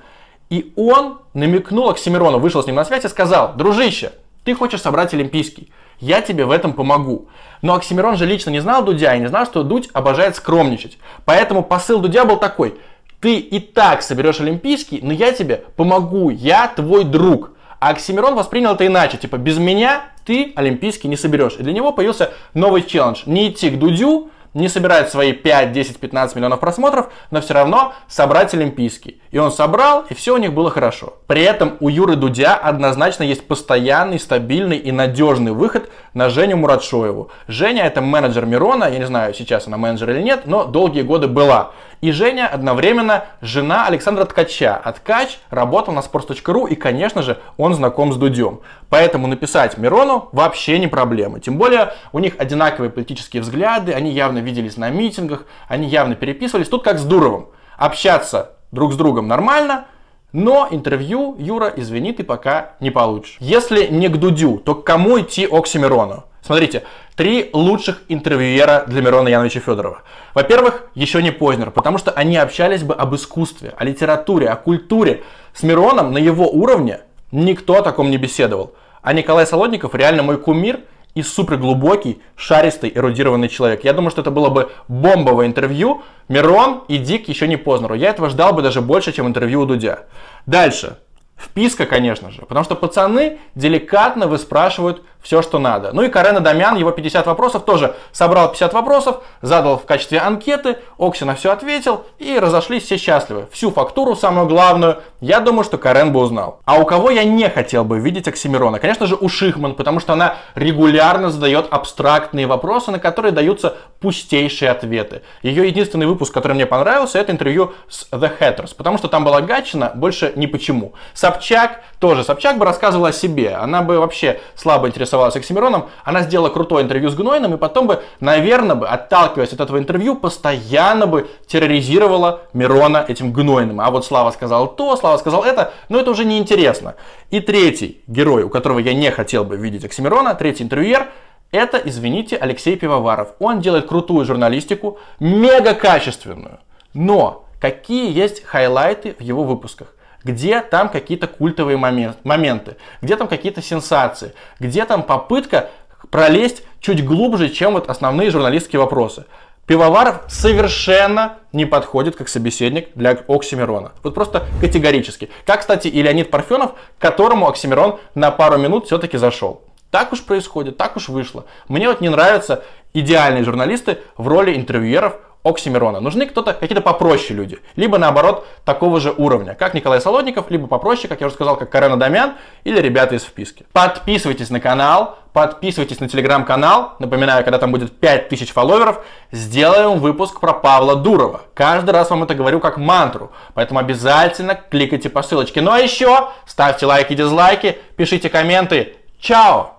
и 0.51 0.73
он 0.75 1.19
намекнул 1.33 1.91
Оксимирону, 1.91 2.41
вышел 2.41 2.61
с 2.61 2.67
ним 2.67 2.75
на 2.75 2.85
связь 2.85 3.05
и 3.05 3.09
сказал, 3.09 3.55
дружище, 3.55 4.11
ты 4.43 4.53
хочешь 4.53 4.83
собрать 4.83 5.15
Олимпийский, 5.15 5.71
я 6.01 6.21
тебе 6.21 6.45
в 6.45 6.51
этом 6.51 6.73
помогу. 6.73 7.29
Но 7.63 7.75
Оксимирон 7.77 8.17
же 8.17 8.27
лично 8.27 8.51
не 8.51 8.59
знал 8.59 8.85
Дудя 8.85 9.15
и 9.15 9.21
не 9.21 9.29
знал, 9.29 9.47
что 9.47 9.63
Дудь 9.63 9.91
обожает 9.93 10.35
скромничать. 10.35 10.99
Поэтому 11.25 11.63
посыл 11.63 12.01
Дудя 12.01 12.25
был 12.25 12.39
такой, 12.39 12.75
ты 13.21 13.37
и 13.39 13.61
так 13.61 14.03
соберешь 14.03 14.41
Олимпийский, 14.41 14.99
но 15.05 15.13
я 15.13 15.31
тебе 15.31 15.63
помогу, 15.77 16.31
я 16.31 16.67
твой 16.67 17.05
друг. 17.05 17.53
А 17.81 17.91
Оксимирон 17.91 18.35
воспринял 18.35 18.75
это 18.75 18.87
иначе, 18.87 19.19
типа 19.19 19.37
без 19.37 19.59
меня 19.59 20.03
ты 20.25 20.53
Олимпийский 20.57 21.09
не 21.09 21.17
соберешь. 21.17 21.57
И 21.59 21.63
для 21.63 21.73
него 21.73 21.93
появился 21.93 22.33
новый 22.53 22.83
челлендж. 22.83 23.23
Не 23.27 23.49
идти 23.49 23.71
к 23.71 23.79
Дудю, 23.79 24.31
не 24.55 24.69
собирать 24.69 25.11
свои 25.11 25.33
5, 25.33 25.73
10, 25.73 25.99
15 25.99 26.37
миллионов 26.37 26.61
просмотров, 26.61 27.09
но 27.31 27.41
все 27.41 27.55
равно 27.55 27.93
собрать 28.09 28.53
Олимпийский. 28.55 29.21
И 29.31 29.39
он 29.39 29.53
собрал, 29.53 30.05
и 30.09 30.15
все 30.15 30.35
у 30.35 30.39
них 30.39 30.53
было 30.53 30.71
хорошо. 30.71 31.15
При 31.27 31.43
этом 31.43 31.77
у 31.81 31.89
Юры 31.89 32.17
Дудя 32.17 32.57
однозначно 32.57 33.23
есть 33.23 33.47
постоянный, 33.47 34.19
стабильный 34.19 34.79
и 34.79 34.91
надежный 34.91 35.53
выход 35.53 35.91
на 36.15 36.29
Женю 36.29 36.57
Муратшоеву. 36.57 37.31
Женя 37.47 37.85
это 37.85 38.01
менеджер 38.01 38.47
Мирона, 38.47 38.85
я 38.85 38.99
не 38.99 39.07
знаю, 39.07 39.35
сейчас 39.35 39.67
она 39.67 39.77
менеджер 39.77 40.11
или 40.11 40.23
нет, 40.23 40.43
но 40.47 40.65
долгие 40.65 41.03
годы 41.03 41.29
была. 41.29 41.73
И 42.01 42.13
Женя 42.13 42.47
одновременно 42.47 43.25
жена 43.41 43.87
Александра 43.87 44.25
Ткача. 44.25 44.81
А 44.83 44.93
Ткач 44.93 45.39
работал 45.51 45.93
на 45.93 46.01
sports.ru 46.01 46.69
и, 46.69 46.75
конечно 46.75 47.23
же, 47.23 47.39
он 47.57 47.75
знаком 47.75 48.13
с 48.13 48.17
Дудем. 48.17 48.61
Поэтому 48.89 49.27
написать 49.27 49.79
Мирону 49.79 50.29
вообще 50.33 50.79
не 50.79 50.87
проблема. 50.87 51.41
Тем 51.41 51.59
более 51.59 51.93
у 52.13 52.19
них 52.19 52.35
одинаковые 52.39 52.91
политические 52.91 53.43
взгляды, 53.43 53.93
они 53.93 54.13
явно 54.13 54.39
виделись 54.39 54.77
на 54.77 54.91
митингах, 54.91 55.45
они 55.67 55.89
явно 55.89 56.15
переписывались. 56.15 56.69
Тут 56.69 56.85
как 56.85 56.99
с 56.99 57.05
Дуровым. 57.05 57.49
Общаться 57.77 58.57
друг 58.71 58.93
с 58.93 58.97
другом 58.97 59.29
нормально, 59.29 59.87
но 60.33 60.69
интервью, 60.71 61.37
Юра, 61.39 61.73
извини, 61.75 62.13
ты 62.13 62.23
пока 62.23 62.73
не 62.81 62.91
получишь. 62.91 63.37
Если 63.41 63.87
не 63.87 64.09
к 64.09 64.19
Дудю, 64.19 64.59
то 64.59 64.75
к 64.75 64.85
кому 64.85 65.21
идти 65.21 65.47
Оксимирону? 65.51 66.25
Смотрите, 66.43 66.85
три 67.17 67.51
лучших 67.53 68.03
интервьюера 68.09 68.85
для 68.87 69.01
Мирона 69.01 69.29
Яновича 69.29 69.61
Федорова. 69.61 70.03
Во-первых, 70.35 70.85
еще 70.95 71.23
не 71.23 71.31
Познер, 71.31 71.71
потому 71.71 71.99
что 71.99 72.11
они 72.11 72.37
общались 72.37 72.83
бы 72.83 72.95
об 72.95 73.15
искусстве, 73.15 73.75
о 73.77 73.85
литературе, 73.85 74.49
о 74.49 74.57
культуре. 74.57 75.23
С 75.55 75.63
Мироном 75.63 76.13
на 76.13 76.19
его 76.19 76.49
уровне 76.49 77.01
никто 77.33 77.77
о 77.77 77.83
таком 77.83 78.11
не 78.11 78.19
беседовал. 78.19 78.75
А 79.03 79.15
Николай 79.15 79.47
Солодников 79.47 79.95
реально 79.95 80.23
мой 80.23 80.39
кумир 80.39 80.81
и 81.19 81.23
супер 81.23 81.57
глубокий, 81.57 82.23
шаристый, 82.37 82.93
эрудированный 82.95 83.49
человек. 83.49 83.83
Я 83.83 83.93
думаю, 83.93 84.13
что 84.13 84.21
это 84.21 84.31
было 84.31 84.51
бы 84.51 84.71
бомбовое 84.87 85.47
интервью. 85.47 86.03
Мирон 86.29 86.85
и 86.87 86.97
Дик 86.97 87.29
еще 87.29 87.49
не 87.49 87.57
Познеру. 87.57 87.95
Я 87.95 88.11
этого 88.11 88.31
ждал 88.31 88.53
бы 88.53 88.63
даже 88.63 88.81
больше, 88.81 89.13
чем 89.13 89.27
интервью 89.27 89.63
у 89.63 89.67
Дудя. 89.67 90.05
Дальше. 90.47 90.99
Вписка, 91.39 91.87
конечно 91.87 92.31
же, 92.31 92.43
потому 92.43 92.65
что 92.65 92.75
пацаны 92.75 93.39
деликатно 93.55 94.27
выспрашивают 94.27 95.03
все, 95.21 95.43
что 95.43 95.59
надо. 95.59 95.93
Ну 95.93 96.03
и 96.03 96.09
Карен 96.09 96.37
Адамян, 96.37 96.77
его 96.77 96.91
50 96.91 97.27
вопросов, 97.27 97.65
тоже 97.65 97.95
собрал 98.13 98.51
50 98.51 98.73
вопросов, 98.73 99.19
задал 99.43 99.79
в 99.79 99.85
качестве 99.85 100.21
анкеты, 100.21 100.79
Окси 100.99 101.25
на 101.25 101.35
все 101.35 101.53
ответил 101.53 102.07
и 102.19 102.39
разошлись 102.39 102.85
все 102.85 102.97
счастливы. 102.97 103.47
Всю 103.53 103.71
фактуру, 103.71 104.17
самую 104.17 104.47
главную, 104.47 104.99
я 105.21 105.41
думаю, 105.41 105.65
что 105.65 105.77
Карен 105.77 106.13
бы 106.13 106.21
узнал. 106.21 106.61
А 106.65 106.79
у 106.79 106.85
кого 106.85 107.11
я 107.11 107.25
не 107.25 107.49
хотел 107.49 107.85
бы 107.85 107.99
видеть 107.99 108.29
Оксимирона? 108.29 108.79
Конечно 108.79 109.07
же, 109.07 109.17
у 109.17 109.29
Шихман, 109.29 109.75
потому 109.75 110.01
что 110.01 110.13
она 110.13 110.37
регулярно 110.55 111.31
задает 111.31 111.67
абстрактные 111.71 112.47
вопросы, 112.47 112.91
на 112.91 112.99
которые 112.99 113.33
даются 113.33 113.77
пустейшие 114.01 114.71
ответы. 114.71 115.23
Ее 115.43 115.67
единственный 115.67 116.07
выпуск, 116.07 116.33
который 116.33 116.53
мне 116.53 116.67
понравился, 116.67 117.19
это 117.19 117.33
интервью 117.33 117.73
с 117.89 118.09
The 118.13 118.31
Hatters, 118.39 118.75
потому 118.77 118.99
что 118.99 119.09
там 119.09 119.25
была 119.25 119.41
Гатчина, 119.41 119.93
больше 119.95 120.33
ни 120.37 120.47
почему. 120.47 120.95
Сам 121.15 121.28
Собчак 121.29 121.83
тоже. 122.01 122.25
Собчак 122.25 122.57
бы 122.57 122.65
рассказывала 122.65 123.09
о 123.09 123.13
себе. 123.13 123.55
Она 123.55 123.83
бы 123.83 123.99
вообще 123.99 124.41
слабо 124.55 124.89
интересовалась 124.89 125.37
Оксимироном. 125.37 125.91
Она 126.05 126.23
сделала 126.23 126.49
крутое 126.49 126.85
интервью 126.85 127.11
с 127.11 127.15
Гнойным, 127.15 127.53
и 127.55 127.59
потом 127.59 127.87
бы, 127.87 128.03
наверное, 128.21 128.75
бы, 128.75 128.89
отталкиваясь 128.89 129.53
от 129.53 129.61
этого 129.61 129.77
интервью, 129.79 130.17
постоянно 130.17 131.07
бы 131.07 131.29
терроризировала 131.47 132.45
Мирона 132.55 133.05
этим 133.07 133.31
Гнойным. 133.35 133.79
А 133.83 133.91
вот 133.91 134.07
Слава 134.07 134.31
сказал 134.31 134.69
то, 134.69 134.97
Слава 134.97 135.19
сказал 135.19 135.45
это, 135.45 135.75
но 135.91 136.01
это 136.01 136.11
уже 136.11 136.25
не 136.25 136.39
интересно. 136.39 136.95
И 137.31 137.41
третий 137.41 138.01
герой, 138.07 138.45
у 138.45 138.49
которого 138.49 138.79
я 138.79 138.95
не 138.95 139.11
хотел 139.11 139.45
бы 139.45 139.57
видеть 139.57 139.85
Оксимирона, 139.85 140.35
третий 140.35 140.65
интервьюер, 140.65 141.09
это, 141.53 141.77
извините, 141.85 142.37
Алексей 142.37 142.77
Пивоваров. 142.77 143.35
Он 143.39 143.61
делает 143.61 143.87
крутую 143.87 144.25
журналистику, 144.25 144.99
мега 145.21 145.75
качественную. 145.75 146.61
Но 146.95 147.45
какие 147.61 148.11
есть 148.11 148.43
хайлайты 148.45 149.15
в 149.19 149.21
его 149.21 149.45
выпусках? 149.45 149.89
Где 150.25 150.61
там 150.61 150.89
какие-то 150.89 151.27
культовые 151.27 151.77
моменты, 151.77 152.77
где 153.03 153.17
там 153.17 153.29
какие-то 153.29 153.63
сенсации, 153.63 154.35
где 154.61 154.85
там 154.85 155.03
попытка 155.03 155.71
пролезть 156.11 156.63
чуть 156.81 157.05
глубже, 157.05 157.49
чем 157.49 157.75
вот 157.75 157.89
основные 157.89 158.31
журналистские 158.31 158.81
вопросы. 158.81 159.25
Пивоваров 159.67 160.23
совершенно 160.29 161.39
не 161.53 161.67
подходит 161.67 162.17
как 162.17 162.31
собеседник 162.31 162.89
для 162.95 163.11
Оксимирона. 163.29 163.93
Вот 164.03 164.15
просто 164.15 164.47
категорически. 164.61 165.29
Как, 165.45 165.61
кстати, 165.61 165.89
и 165.89 166.01
Леонид 166.01 166.31
Парфенов, 166.31 166.73
к 166.73 167.03
которому 167.03 167.47
Оксимирон 167.47 167.99
на 168.15 168.31
пару 168.31 168.57
минут 168.57 168.87
все-таки 168.87 169.19
зашел. 169.19 169.63
Так 169.91 170.13
уж 170.13 170.23
происходит, 170.23 170.79
так 170.79 170.97
уж 170.97 171.09
вышло. 171.09 171.45
Мне 171.69 171.89
вот 171.89 172.01
не 172.01 172.09
нравятся 172.09 172.65
идеальные 172.95 173.45
журналисты 173.45 173.99
в 174.17 174.27
роли 174.29 174.57
интервьюеров 174.57 175.17
Оксимирона. 175.49 176.01
Нужны 176.01 176.27
кто-то, 176.27 176.53
какие-то 176.53 176.81
попроще 176.81 177.35
люди. 177.35 177.59
Либо 177.77 177.99
наоборот, 177.99 178.47
такого 178.65 179.01
же 179.01 179.13
уровня, 179.17 179.55
как 179.55 179.75
Николай 179.75 180.01
Солодников, 180.01 180.51
либо 180.51 180.67
попроще, 180.67 181.09
как 181.09 181.21
я 181.21 181.27
уже 181.27 181.35
сказал, 181.35 181.57
как 181.57 181.71
Карена 181.71 181.97
Дамян 181.97 182.35
или 182.65 182.81
ребята 182.81 183.15
из 183.15 183.23
вписки. 183.23 183.67
Подписывайтесь 183.73 184.51
на 184.51 184.61
канал, 184.61 185.19
подписывайтесь 185.33 186.01
на 186.01 186.09
телеграм-канал. 186.09 186.95
Напоминаю, 186.99 187.45
когда 187.45 187.59
там 187.59 187.73
будет 187.73 187.99
5000 187.99 188.53
фолловеров, 188.53 189.05
сделаем 189.33 189.99
выпуск 189.99 190.41
про 190.41 190.53
Павла 190.53 190.97
Дурова. 190.97 191.43
Каждый 191.55 191.91
раз 191.91 192.11
вам 192.11 192.25
это 192.25 192.35
говорю 192.35 192.61
как 192.61 192.77
мантру. 192.77 193.31
Поэтому 193.55 193.81
обязательно 193.81 194.55
кликайте 194.55 195.09
по 195.09 195.23
ссылочке. 195.23 195.61
Ну 195.61 195.71
а 195.71 195.79
еще 195.79 196.29
ставьте 196.47 196.87
лайки, 196.87 197.15
дизлайки, 197.15 197.79
пишите 197.97 198.29
комменты. 198.29 198.97
Чао! 199.21 199.78